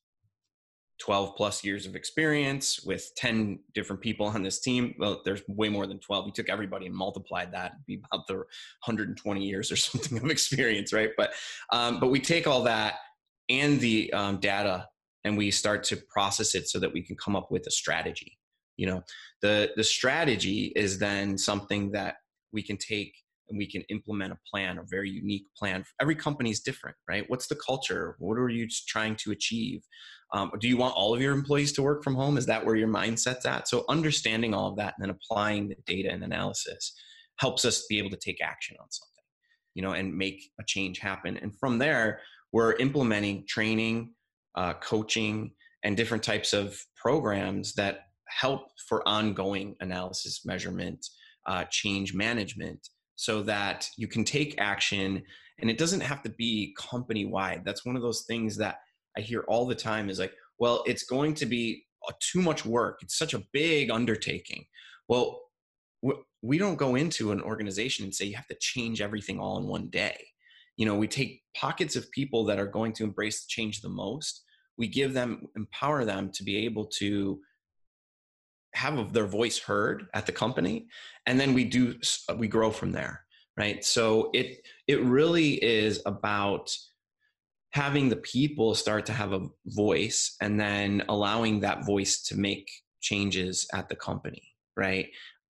12 0.99 1.35
plus 1.35 1.63
years 1.63 1.85
of 1.85 1.95
experience 1.95 2.81
with 2.83 3.11
10 3.15 3.59
different 3.73 4.01
people 4.01 4.25
on 4.25 4.41
this 4.41 4.59
team. 4.59 4.95
Well, 4.97 5.21
there's 5.23 5.41
way 5.47 5.69
more 5.69 5.85
than 5.85 5.99
12. 5.99 6.25
We 6.25 6.31
took 6.31 6.49
everybody 6.49 6.87
and 6.87 6.95
multiplied 6.95 7.51
that. 7.53 7.73
It'd 7.73 7.85
be 7.85 8.01
about 8.11 8.25
the 8.27 8.35
120 8.35 9.43
years 9.43 9.71
or 9.71 9.75
something 9.75 10.17
of 10.17 10.29
experience, 10.29 10.93
right? 10.93 11.11
But 11.17 11.33
um, 11.71 11.99
but 11.99 12.09
we 12.09 12.19
take 12.19 12.47
all 12.47 12.63
that 12.63 12.95
and 13.49 13.79
the 13.79 14.11
um, 14.13 14.37
data 14.37 14.87
and 15.23 15.37
we 15.37 15.51
start 15.51 15.83
to 15.85 15.97
process 15.97 16.55
it 16.55 16.67
so 16.67 16.79
that 16.79 16.91
we 16.91 17.01
can 17.01 17.15
come 17.15 17.35
up 17.35 17.51
with 17.51 17.67
a 17.67 17.71
strategy. 17.71 18.37
You 18.77 18.87
know, 18.87 19.03
the 19.41 19.71
the 19.75 19.83
strategy 19.83 20.71
is 20.75 20.99
then 20.99 21.37
something 21.37 21.91
that 21.91 22.15
we 22.51 22.63
can 22.63 22.77
take 22.77 23.13
and 23.49 23.57
we 23.57 23.65
can 23.65 23.81
implement 23.83 24.33
a 24.33 24.37
plan, 24.49 24.77
a 24.77 24.83
very 24.83 25.09
unique 25.09 25.45
plan. 25.57 25.85
Every 26.01 26.15
company 26.15 26.51
is 26.51 26.59
different, 26.59 26.97
right? 27.07 27.23
What's 27.27 27.47
the 27.47 27.55
culture? 27.55 28.15
What 28.19 28.37
are 28.37 28.49
you 28.49 28.67
trying 28.87 29.15
to 29.17 29.31
achieve? 29.31 29.81
Um, 30.33 30.51
do 30.59 30.67
you 30.67 30.77
want 30.77 30.95
all 30.95 31.13
of 31.13 31.21
your 31.21 31.33
employees 31.33 31.71
to 31.73 31.81
work 31.81 32.03
from 32.03 32.15
home? 32.15 32.37
Is 32.37 32.45
that 32.47 32.65
where 32.65 32.75
your 32.75 32.89
mindset's 32.89 33.45
at? 33.45 33.67
So 33.67 33.85
understanding 33.87 34.53
all 34.53 34.69
of 34.69 34.77
that 34.77 34.95
and 34.97 35.03
then 35.03 35.15
applying 35.15 35.69
the 35.69 35.75
data 35.85 36.11
and 36.11 36.23
analysis 36.23 36.93
helps 37.39 37.65
us 37.65 37.85
be 37.87 37.97
able 37.97 38.09
to 38.09 38.17
take 38.17 38.41
action 38.41 38.75
on 38.79 38.87
something, 38.89 39.23
you 39.73 39.81
know, 39.81 39.93
and 39.93 40.15
make 40.15 40.41
a 40.59 40.63
change 40.65 40.99
happen. 40.99 41.37
And 41.37 41.57
from 41.59 41.77
there, 41.77 42.19
we're 42.51 42.73
implementing 42.73 43.45
training, 43.47 44.13
uh, 44.55 44.73
coaching, 44.73 45.51
and 45.83 45.95
different 45.95 46.23
types 46.23 46.53
of 46.53 46.77
programs 46.95 47.73
that 47.75 48.01
help 48.27 48.67
for 48.89 49.07
ongoing 49.07 49.75
analysis, 49.79 50.45
measurement, 50.45 51.05
uh, 51.45 51.63
change 51.69 52.13
management 52.13 52.89
so 53.15 53.41
that 53.41 53.89
you 53.97 54.07
can 54.07 54.23
take 54.23 54.55
action 54.59 55.23
and 55.59 55.69
it 55.69 55.77
doesn't 55.77 56.01
have 56.01 56.21
to 56.21 56.29
be 56.29 56.75
company 56.77 57.25
wide 57.25 57.63
that's 57.65 57.85
one 57.85 57.95
of 57.95 58.01
those 58.01 58.25
things 58.27 58.55
that 58.57 58.79
i 59.17 59.21
hear 59.21 59.41
all 59.47 59.65
the 59.65 59.75
time 59.75 60.09
is 60.09 60.19
like 60.19 60.33
well 60.59 60.83
it's 60.85 61.03
going 61.03 61.33
to 61.33 61.45
be 61.45 61.83
uh, 62.07 62.13
too 62.19 62.41
much 62.41 62.65
work. 62.65 62.99
It's 63.01 63.17
such 63.17 63.33
a 63.33 63.43
big 63.53 63.91
undertaking. 63.91 64.65
Well 65.07 65.41
we 66.43 66.59
don't 66.59 66.75
go 66.75 66.93
into 66.95 67.31
an 67.31 67.41
organization 67.41 68.05
and 68.05 68.13
say 68.13 68.25
you 68.25 68.35
have 68.35 68.47
to 68.47 68.57
change 68.59 69.01
everything 69.01 69.39
all 69.39 69.57
in 69.57 69.65
one 69.65 69.89
day. 69.89 70.17
You 70.77 70.85
know 70.85 70.95
we 70.95 71.07
take 71.07 71.41
pockets 71.55 71.95
of 71.95 72.11
people 72.11 72.45
that 72.45 72.59
are 72.59 72.67
going 72.67 72.93
to 72.93 73.03
embrace 73.03 73.41
the 73.41 73.47
change 73.49 73.81
the 73.81 73.89
most. 73.89 74.43
We 74.77 74.87
give 74.87 75.13
them 75.13 75.47
empower 75.55 76.05
them 76.05 76.31
to 76.33 76.43
be 76.43 76.65
able 76.65 76.85
to 76.99 77.39
have 78.75 79.11
their 79.11 79.25
voice 79.25 79.57
heard 79.57 80.05
at 80.13 80.27
the 80.27 80.31
company 80.31 80.87
and 81.25 81.39
then 81.39 81.53
we 81.53 81.63
do 81.63 81.95
we 82.37 82.47
grow 82.47 82.69
from 82.69 82.91
there 82.91 83.25
right? 83.57 83.83
So 83.83 84.29
it 84.33 84.59
it 84.87 85.01
really 85.01 85.53
is 85.63 86.01
about 86.05 86.71
having 87.83 88.09
the 88.09 88.21
people 88.37 88.75
start 88.75 89.05
to 89.05 89.13
have 89.13 89.33
a 89.33 89.47
voice 89.67 90.35
and 90.41 90.59
then 90.59 91.03
allowing 91.09 91.59
that 91.61 91.85
voice 91.85 92.21
to 92.23 92.33
make 92.37 92.67
changes 93.01 93.67
at 93.73 93.87
the 93.89 93.95
company 93.95 94.47
right? 94.77 95.09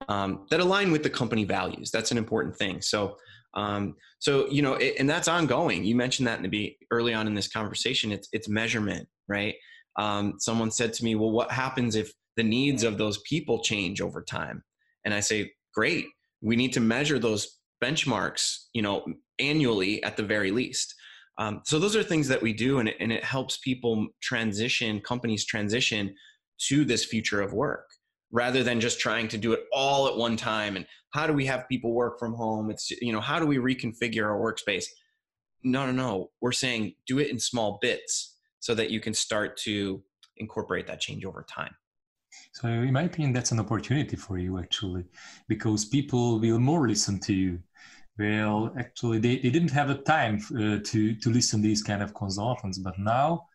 Um, 0.10 0.48
that 0.50 0.62
align 0.62 0.92
with 0.92 1.04
the 1.04 1.10
company 1.10 1.44
values. 1.44 1.92
That's 1.92 2.12
an 2.12 2.18
important 2.18 2.56
thing. 2.56 2.82
So 2.82 3.18
um, 3.54 3.96
so 4.20 4.48
you 4.50 4.62
know 4.62 4.76
it, 4.76 4.96
and 5.00 5.10
that's 5.10 5.28
ongoing. 5.28 5.84
You 5.84 5.96
mentioned 5.96 6.28
that 6.28 6.38
in 6.38 6.44
the 6.44 6.50
be 6.50 6.78
early 6.92 7.14
on 7.14 7.28
in 7.28 7.36
this 7.36 7.48
conversation. 7.48 8.12
It's 8.12 8.30
it's 8.32 8.48
measurement 8.48 9.08
right? 9.28 9.56
Um, 9.98 10.36
someone 10.40 10.72
said 10.72 10.94
to 10.94 11.04
me 11.04 11.16
well 11.16 11.32
what 11.32 11.52
happens 11.52 11.96
if 11.96 12.12
the 12.38 12.44
needs 12.44 12.84
of 12.84 12.98
those 12.98 13.20
people 13.30 13.60
change 13.60 14.00
over 14.00 14.24
time? 14.24 14.64
And 15.04 15.14
i 15.14 15.20
say 15.20 15.52
great. 15.74 16.06
We 16.42 16.56
need 16.56 16.74
to 16.74 16.80
measure 16.80 17.20
those 17.20 17.60
benchmarks 17.84 18.66
you 18.74 18.82
know 18.82 19.06
annually 19.40 20.02
at 20.04 20.18
the 20.18 20.24
very 20.24 20.52
least 20.52 20.96
um, 21.38 21.62
so 21.66 21.78
those 21.78 21.96
are 21.96 22.04
things 22.04 22.28
that 22.28 22.42
we 22.42 22.54
do 22.54 22.80
and 22.80 22.90
it, 22.90 22.96
and 23.00 23.12
it 23.12 23.24
helps 23.24 23.58
people 23.58 24.08
transition 24.22 25.00
companies 25.02 25.46
transition 25.46 26.14
to 26.68 26.84
this 26.84 27.06
future 27.06 27.42
of 27.42 27.54
work 27.54 27.88
rather 28.32 28.64
than 28.64 28.80
just 28.80 29.00
trying 29.00 29.28
to 29.28 29.38
do 29.38 29.54
it 29.54 29.62
all 29.72 30.08
at 30.08 30.18
one 30.18 30.36
time 30.36 30.76
and 30.76 30.86
how 31.12 31.26
do 31.26 31.34
we 31.34 31.46
have 31.46 31.68
people 31.70 31.94
work 31.94 32.20
from 32.20 32.34
home? 32.34 32.70
It's 32.70 32.92
you 32.92 33.14
know 33.14 33.22
how 33.22 33.40
do 33.40 33.46
we 33.46 33.58
reconfigure 33.58 34.26
our 34.26 34.38
workspace? 34.38 34.86
No 35.64 35.86
no 35.86 35.92
no. 35.92 36.32
We're 36.42 36.52
saying 36.52 36.94
do 37.06 37.20
it 37.20 37.30
in 37.30 37.40
small 37.40 37.80
bits 37.82 38.36
so 38.60 38.76
that 38.76 38.92
you 38.92 39.00
can 39.00 39.14
start 39.14 39.58
to 39.58 40.04
incorporate 40.38 40.88
that 40.88 41.00
change 41.00 41.26
over 41.26 41.46
time. 41.50 41.74
So, 42.52 42.68
in 42.68 42.94
my 42.94 43.04
opinion, 43.04 43.34
that's 43.34 43.52
an 43.52 43.60
opportunity 43.60 44.16
for 44.16 44.38
you 44.38 44.60
actually, 44.60 45.06
because 45.48 45.86
people 45.86 46.40
will 46.40 46.60
more 46.60 46.88
listen 46.88 47.20
to 47.22 47.34
you. 47.34 47.60
Well, 48.20 48.74
actually, 48.78 49.20
they, 49.20 49.38
they 49.38 49.50
didn't 49.50 49.72
have 49.72 49.90
the 49.90 49.96
time 49.96 50.42
uh, 50.56 50.80
to 50.84 51.16
to 51.16 51.30
listen 51.30 51.62
to 51.62 51.68
these 51.68 51.84
kind 51.84 52.02
of 52.02 52.14
consultants, 52.14 52.80
but 52.80 52.98
now, 52.98 53.46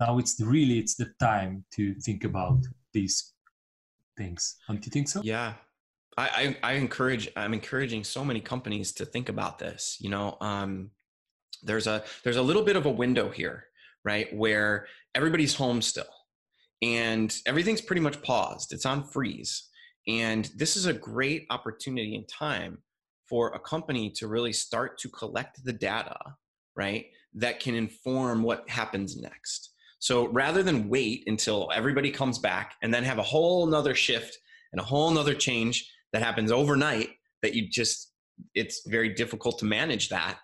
now 0.00 0.18
it's 0.18 0.40
really 0.40 0.78
it's 0.78 0.94
the 0.94 1.12
time 1.20 1.64
to 1.74 1.94
think 1.94 2.24
about 2.24 2.58
these 2.92 3.34
things. 4.16 4.56
Don't 4.66 4.84
you 4.84 4.90
think 4.90 5.08
so? 5.08 5.20
Yeah, 5.22 5.54
I, 6.16 6.56
I, 6.62 6.70
I 6.70 6.72
encourage 6.74 7.28
I'm 7.36 7.52
encouraging 7.52 8.04
so 8.04 8.24
many 8.24 8.40
companies 8.40 8.92
to 8.92 9.04
think 9.04 9.28
about 9.28 9.58
this. 9.58 9.98
You 10.00 10.10
know, 10.10 10.38
um, 10.40 10.90
there's 11.62 11.86
a 11.86 12.02
there's 12.24 12.36
a 12.38 12.42
little 12.42 12.62
bit 12.62 12.76
of 12.76 12.86
a 12.86 12.90
window 12.90 13.28
here, 13.28 13.64
right, 14.02 14.34
where 14.34 14.86
everybody's 15.14 15.54
home 15.54 15.82
still 15.82 16.06
and 16.82 17.36
everything's 17.46 17.80
pretty 17.80 18.00
much 18.00 18.22
paused. 18.22 18.72
It's 18.72 18.86
on 18.86 19.04
freeze. 19.04 19.68
And 20.08 20.50
this 20.56 20.76
is 20.76 20.86
a 20.86 20.92
great 20.92 21.46
opportunity 21.50 22.14
in 22.14 22.24
time 22.26 22.78
for 23.30 23.50
a 23.50 23.60
company 23.60 24.10
to 24.16 24.26
really 24.26 24.52
start 24.52 24.98
to 24.98 25.08
collect 25.08 25.64
the 25.64 25.72
data, 25.72 26.18
right, 26.76 27.06
that 27.34 27.60
can 27.60 27.74
inform 27.76 28.42
what 28.42 28.68
happens 28.68 29.16
next. 29.16 29.70
So 30.00 30.26
rather 30.28 30.62
than 30.62 30.88
wait 30.88 31.24
until 31.28 31.70
everybody 31.74 32.10
comes 32.10 32.38
back 32.38 32.74
and 32.82 32.92
then 32.92 33.04
have 33.04 33.18
a 33.18 33.22
whole 33.22 33.66
nother 33.66 33.94
shift 33.94 34.36
and 34.72 34.80
a 34.80 34.84
whole 34.84 35.10
nother 35.10 35.34
change 35.34 35.88
that 36.12 36.22
happens 36.22 36.50
overnight 36.50 37.10
that 37.42 37.54
you 37.54 37.68
just, 37.70 38.12
it's 38.54 38.82
very 38.86 39.10
difficult 39.10 39.58
to 39.60 39.64
manage 39.64 40.08
that. 40.08 40.38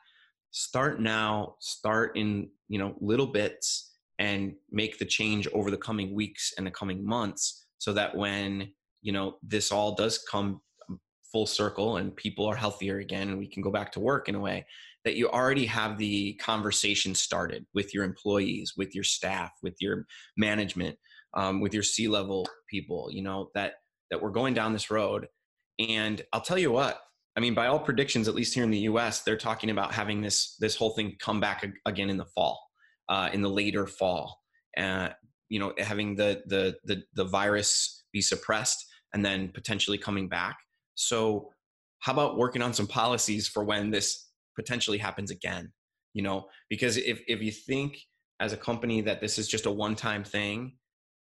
Start 0.52 1.00
now, 1.00 1.56
start 1.58 2.16
in, 2.16 2.48
you 2.68 2.78
know, 2.78 2.94
little 3.00 3.26
bits 3.26 3.94
and 4.18 4.54
make 4.70 4.98
the 4.98 5.04
change 5.04 5.48
over 5.52 5.70
the 5.70 5.76
coming 5.76 6.14
weeks 6.14 6.54
and 6.56 6.66
the 6.66 6.70
coming 6.70 7.04
months 7.04 7.66
so 7.78 7.92
that 7.92 8.16
when 8.16 8.72
you 9.02 9.12
know 9.12 9.36
this 9.42 9.70
all 9.70 9.94
does 9.94 10.18
come 10.30 10.60
full 11.36 11.46
circle 11.46 11.96
and 11.98 12.16
people 12.16 12.46
are 12.46 12.56
healthier 12.56 12.98
again 12.98 13.28
and 13.28 13.38
we 13.38 13.46
can 13.46 13.62
go 13.62 13.70
back 13.70 13.92
to 13.92 14.00
work 14.00 14.28
in 14.28 14.34
a 14.34 14.40
way 14.40 14.64
that 15.04 15.16
you 15.16 15.28
already 15.28 15.66
have 15.66 15.98
the 15.98 16.32
conversation 16.34 17.14
started 17.14 17.64
with 17.74 17.92
your 17.94 18.04
employees 18.04 18.72
with 18.76 18.94
your 18.94 19.04
staff 19.04 19.50
with 19.62 19.74
your 19.80 20.06
management 20.36 20.96
um, 21.34 21.60
with 21.60 21.74
your 21.74 21.82
c 21.82 22.08
level 22.08 22.46
people 22.70 23.08
you 23.10 23.22
know 23.22 23.50
that 23.54 23.74
that 24.10 24.22
we're 24.22 24.30
going 24.30 24.54
down 24.54 24.72
this 24.72 24.90
road. 24.90 25.26
And 25.78 26.22
I'll 26.32 26.40
tell 26.40 26.58
you 26.58 26.70
what, 26.70 27.00
I 27.36 27.40
mean, 27.40 27.54
by 27.54 27.66
all 27.66 27.78
predictions, 27.78 28.28
at 28.28 28.34
least 28.34 28.54
here 28.54 28.64
in 28.64 28.70
the 28.70 28.78
U.S., 28.80 29.22
they're 29.22 29.36
talking 29.36 29.70
about 29.70 29.92
having 29.92 30.22
this 30.22 30.56
this 30.58 30.76
whole 30.76 30.90
thing 30.90 31.16
come 31.20 31.40
back 31.40 31.66
again 31.84 32.08
in 32.08 32.16
the 32.16 32.24
fall, 32.24 32.60
uh, 33.08 33.28
in 33.32 33.42
the 33.42 33.50
later 33.50 33.86
fall. 33.86 34.40
Uh, 34.76 35.10
you 35.48 35.58
know, 35.58 35.72
having 35.78 36.16
the, 36.16 36.42
the 36.46 36.76
the 36.84 37.02
the 37.14 37.24
virus 37.24 38.04
be 38.12 38.20
suppressed 38.20 38.84
and 39.12 39.24
then 39.24 39.48
potentially 39.48 39.98
coming 39.98 40.28
back. 40.28 40.56
So, 40.96 41.50
how 42.00 42.12
about 42.12 42.36
working 42.36 42.62
on 42.62 42.74
some 42.74 42.86
policies 42.86 43.48
for 43.48 43.64
when 43.64 43.90
this 43.90 44.28
potentially 44.56 44.98
happens 44.98 45.30
again? 45.30 45.72
You 46.14 46.22
know, 46.22 46.46
because 46.68 46.96
if 46.96 47.20
if 47.28 47.40
you 47.40 47.52
think 47.52 47.98
as 48.40 48.52
a 48.52 48.56
company 48.56 49.00
that 49.02 49.20
this 49.20 49.38
is 49.38 49.48
just 49.48 49.66
a 49.66 49.70
one 49.70 49.94
time 49.94 50.24
thing, 50.24 50.76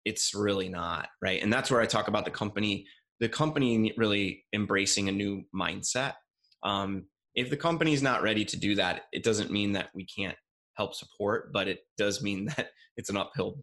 it's 0.04 0.34
really 0.34 0.68
not 0.68 1.08
right. 1.22 1.42
And 1.42 1.52
that's 1.52 1.70
where 1.70 1.80
I 1.80 1.86
talk 1.86 2.08
about 2.08 2.24
the 2.24 2.30
company 2.30 2.86
the 3.20 3.28
company 3.28 3.92
really 3.96 4.44
embracing 4.54 5.08
a 5.08 5.12
new 5.12 5.44
mindset. 5.54 6.14
Um, 6.62 7.04
if 7.34 7.50
the 7.50 7.56
company 7.56 7.92
is 7.92 8.02
not 8.02 8.22
ready 8.22 8.44
to 8.46 8.56
do 8.56 8.74
that, 8.76 9.02
it 9.12 9.22
doesn't 9.22 9.50
mean 9.50 9.72
that 9.72 9.90
we 9.94 10.06
can't 10.06 10.36
help 10.74 10.94
support, 10.94 11.52
but 11.52 11.68
it 11.68 11.80
does 11.98 12.22
mean 12.22 12.46
that 12.56 12.70
it's 12.96 13.10
an 13.10 13.16
uphill 13.16 13.62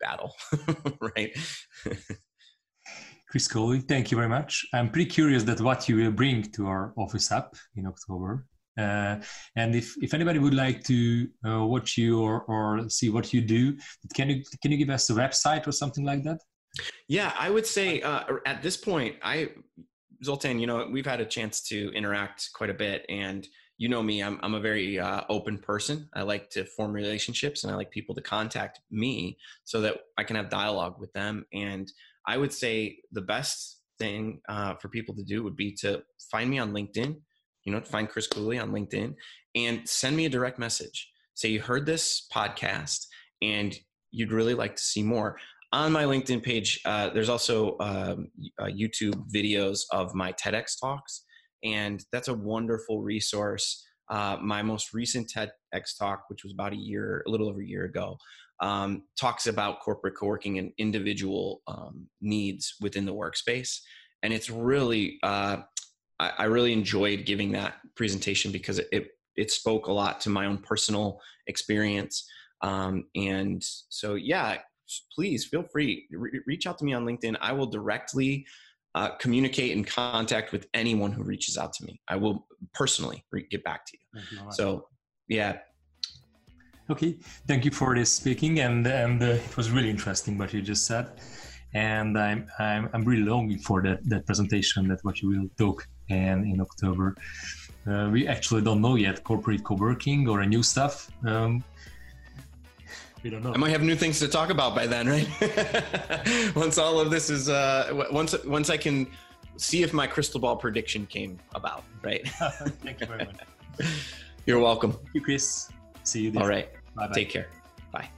battle, 0.00 0.34
right? 1.16 1.36
Chris 3.34 3.48
Coley, 3.48 3.80
thank 3.80 4.12
you 4.12 4.16
very 4.16 4.28
much. 4.28 4.64
I'm 4.72 4.88
pretty 4.88 5.10
curious 5.10 5.42
that 5.42 5.60
what 5.60 5.88
you 5.88 5.96
will 5.96 6.12
bring 6.12 6.44
to 6.52 6.68
our 6.68 6.94
office 6.96 7.32
app 7.32 7.56
in 7.74 7.84
October. 7.84 8.46
Uh, 8.78 9.16
and 9.56 9.74
if, 9.74 9.92
if 10.00 10.14
anybody 10.14 10.38
would 10.38 10.54
like 10.54 10.84
to 10.84 11.26
uh, 11.44 11.66
watch 11.66 11.98
you 11.98 12.22
or, 12.22 12.42
or 12.42 12.88
see 12.88 13.10
what 13.10 13.32
you 13.32 13.40
do, 13.40 13.76
can 14.14 14.30
you 14.30 14.44
can 14.62 14.70
you 14.70 14.78
give 14.78 14.88
us 14.88 15.10
a 15.10 15.14
website 15.14 15.66
or 15.66 15.72
something 15.72 16.04
like 16.04 16.22
that? 16.22 16.38
Yeah, 17.08 17.32
I 17.36 17.50
would 17.50 17.66
say 17.66 18.02
uh, 18.02 18.22
at 18.46 18.62
this 18.62 18.76
point, 18.76 19.16
I 19.20 19.48
Zoltan, 20.22 20.60
you 20.60 20.68
know, 20.68 20.88
we've 20.88 21.04
had 21.04 21.20
a 21.20 21.26
chance 21.26 21.60
to 21.70 21.90
interact 21.92 22.50
quite 22.54 22.70
a 22.70 22.74
bit, 22.74 23.04
and 23.08 23.48
you 23.78 23.88
know 23.88 24.00
me, 24.00 24.22
I'm 24.22 24.38
I'm 24.44 24.54
a 24.54 24.60
very 24.60 25.00
uh, 25.00 25.22
open 25.28 25.58
person. 25.58 26.08
I 26.14 26.22
like 26.22 26.50
to 26.50 26.64
form 26.64 26.92
relationships, 26.92 27.64
and 27.64 27.72
I 27.72 27.74
like 27.74 27.90
people 27.90 28.14
to 28.14 28.22
contact 28.22 28.78
me 28.92 29.38
so 29.64 29.80
that 29.80 29.96
I 30.16 30.22
can 30.22 30.36
have 30.36 30.50
dialogue 30.50 31.00
with 31.00 31.12
them. 31.14 31.44
And 31.52 31.90
I 32.26 32.36
would 32.38 32.52
say 32.52 32.98
the 33.12 33.22
best 33.22 33.80
thing 33.98 34.40
uh, 34.48 34.74
for 34.76 34.88
people 34.88 35.14
to 35.16 35.24
do 35.24 35.42
would 35.42 35.56
be 35.56 35.72
to 35.80 36.02
find 36.30 36.50
me 36.50 36.58
on 36.58 36.72
LinkedIn. 36.72 37.16
You 37.64 37.72
know, 37.72 37.80
find 37.80 38.08
Chris 38.08 38.26
Cooley 38.26 38.58
on 38.58 38.72
LinkedIn 38.72 39.14
and 39.54 39.88
send 39.88 40.16
me 40.16 40.26
a 40.26 40.28
direct 40.28 40.58
message. 40.58 41.10
Say 41.34 41.48
you 41.48 41.60
heard 41.60 41.86
this 41.86 42.26
podcast 42.32 43.06
and 43.40 43.76
you'd 44.10 44.32
really 44.32 44.54
like 44.54 44.76
to 44.76 44.82
see 44.82 45.02
more 45.02 45.38
on 45.74 45.90
my 45.90 46.04
LinkedIn 46.04 46.40
page, 46.40 46.80
uh, 46.84 47.10
there's 47.10 47.28
also 47.28 47.76
um, 47.80 48.28
uh, 48.60 48.66
YouTube 48.66 49.28
videos 49.34 49.80
of 49.90 50.14
my 50.14 50.32
TEDx 50.34 50.78
talks, 50.80 51.24
and 51.64 52.04
that's 52.12 52.28
a 52.28 52.34
wonderful 52.34 53.02
resource. 53.02 53.84
Uh, 54.08 54.36
my 54.40 54.62
most 54.62 54.94
recent 54.94 55.32
TEDx 55.34 55.98
talk, 55.98 56.26
which 56.28 56.44
was 56.44 56.52
about 56.52 56.72
a 56.72 56.76
year, 56.76 57.24
a 57.26 57.30
little 57.30 57.48
over 57.48 57.60
a 57.60 57.66
year 57.66 57.86
ago, 57.86 58.16
um, 58.60 59.04
talks 59.18 59.46
about 59.46 59.80
corporate 59.80 60.16
co-working 60.16 60.58
and 60.58 60.72
individual 60.78 61.62
um, 61.66 62.06
needs 62.20 62.74
within 62.80 63.04
the 63.04 63.14
workspace, 63.14 63.80
and 64.22 64.32
it's 64.32 64.48
really, 64.48 65.18
uh, 65.22 65.58
I, 66.20 66.32
I, 66.38 66.44
really 66.44 66.72
enjoyed 66.72 67.26
giving 67.26 67.52
that 67.52 67.74
presentation 67.96 68.52
because 68.52 68.78
it, 68.78 68.88
it, 68.92 69.08
it 69.36 69.50
spoke 69.50 69.88
a 69.88 69.92
lot 69.92 70.20
to 70.22 70.30
my 70.30 70.46
own 70.46 70.58
personal 70.58 71.20
experience. 71.46 72.26
Um, 72.62 73.04
and 73.16 73.62
so, 73.88 74.14
yeah, 74.14 74.58
please 75.14 75.44
feel 75.44 75.64
free 75.64 76.06
re- 76.10 76.40
reach 76.46 76.66
out 76.66 76.78
to 76.78 76.84
me 76.84 76.94
on 76.94 77.04
linkedin. 77.04 77.36
I 77.40 77.52
will 77.52 77.66
directly 77.66 78.46
uh, 78.94 79.10
communicate 79.16 79.76
and 79.76 79.86
contact 79.86 80.52
with 80.52 80.68
anyone 80.72 81.10
who 81.10 81.24
reaches 81.24 81.58
out 81.58 81.72
to 81.74 81.84
me. 81.84 82.00
I 82.08 82.16
will 82.16 82.46
personally 82.72 83.24
re- 83.32 83.46
get 83.50 83.64
back 83.64 83.84
to 83.86 83.92
you. 83.96 84.20
So 84.52 84.86
yeah 85.28 85.58
okay 86.90 87.16
thank 87.46 87.64
you 87.64 87.70
for 87.70 87.94
this 87.94 88.12
speaking 88.12 88.60
and 88.60 88.86
and 88.86 89.22
uh, 89.22 89.26
it 89.26 89.56
was 89.56 89.70
really 89.70 89.90
interesting 89.90 90.36
what 90.38 90.52
you 90.52 90.60
just 90.60 90.86
said 90.86 91.08
and 91.72 92.18
i'm 92.18 92.46
i'm, 92.58 92.88
I'm 92.92 93.04
really 93.04 93.22
longing 93.22 93.58
for 93.58 93.82
that 93.82 93.98
that 94.08 94.26
presentation 94.26 94.88
that 94.88 95.02
what 95.02 95.22
you 95.22 95.28
will 95.28 95.48
talk 95.56 95.88
and 96.10 96.44
in 96.44 96.60
october 96.60 97.16
uh, 97.86 98.08
we 98.10 98.26
actually 98.26 98.62
don't 98.62 98.80
know 98.80 98.96
yet 98.96 99.24
corporate 99.24 99.64
co-working 99.64 100.28
or 100.28 100.40
a 100.40 100.46
new 100.46 100.62
stuff 100.62 101.10
um, 101.26 101.64
we 103.24 103.30
don't 103.30 103.42
know. 103.42 103.54
I 103.54 103.56
might 103.56 103.70
have 103.70 103.82
new 103.82 103.96
things 103.96 104.18
to 104.18 104.28
talk 104.28 104.50
about 104.50 104.74
by 104.74 104.86
then, 104.86 105.08
right? 105.08 105.26
once 106.54 106.76
all 106.76 107.00
of 107.00 107.10
this 107.10 107.30
is, 107.30 107.48
uh, 107.48 108.06
once 108.12 108.34
once 108.44 108.68
I 108.68 108.76
can 108.76 109.06
see 109.56 109.82
if 109.82 109.94
my 109.94 110.06
crystal 110.06 110.38
ball 110.38 110.56
prediction 110.56 111.06
came 111.06 111.38
about, 111.54 111.84
right? 112.02 112.28
Thank 112.28 113.00
you 113.00 113.06
very 113.06 113.24
much. 113.24 113.86
You're 114.46 114.58
welcome. 114.58 114.92
Thank 114.92 115.14
you, 115.14 115.20
Chris. 115.22 115.70
See 116.04 116.22
you. 116.22 116.38
All 116.38 116.48
right. 116.48 116.68
Bye 116.94 117.06
bye. 117.06 117.22
Take 117.22 117.26
care. 117.26 117.48
Bye. 117.90 118.10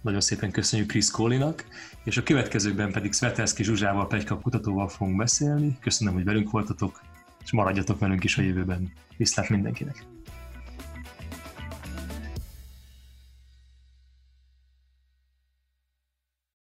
Nagyon 0.00 0.20
szépen 0.20 0.50
köszönjük 0.50 0.88
Chris 0.88 1.10
Kólinak, 1.10 1.64
és 2.04 2.16
a 2.16 2.22
következőkben 2.22 2.92
pedig 2.92 3.12
Svetelszki 3.12 3.64
Zsuzsával, 3.64 4.06
Pegyka 4.06 4.38
kutatóval 4.38 4.88
fogunk 4.88 5.16
beszélni. 5.16 5.78
Köszönöm, 5.80 6.14
hogy 6.14 6.24
velünk 6.24 6.50
voltatok, 6.50 7.00
és 7.44 7.52
maradjatok 7.52 7.98
velünk 7.98 8.24
is 8.24 8.38
a 8.38 8.42
jövőben. 8.42 8.92
Viszlát 9.16 9.48
mindenkinek! 9.48 10.11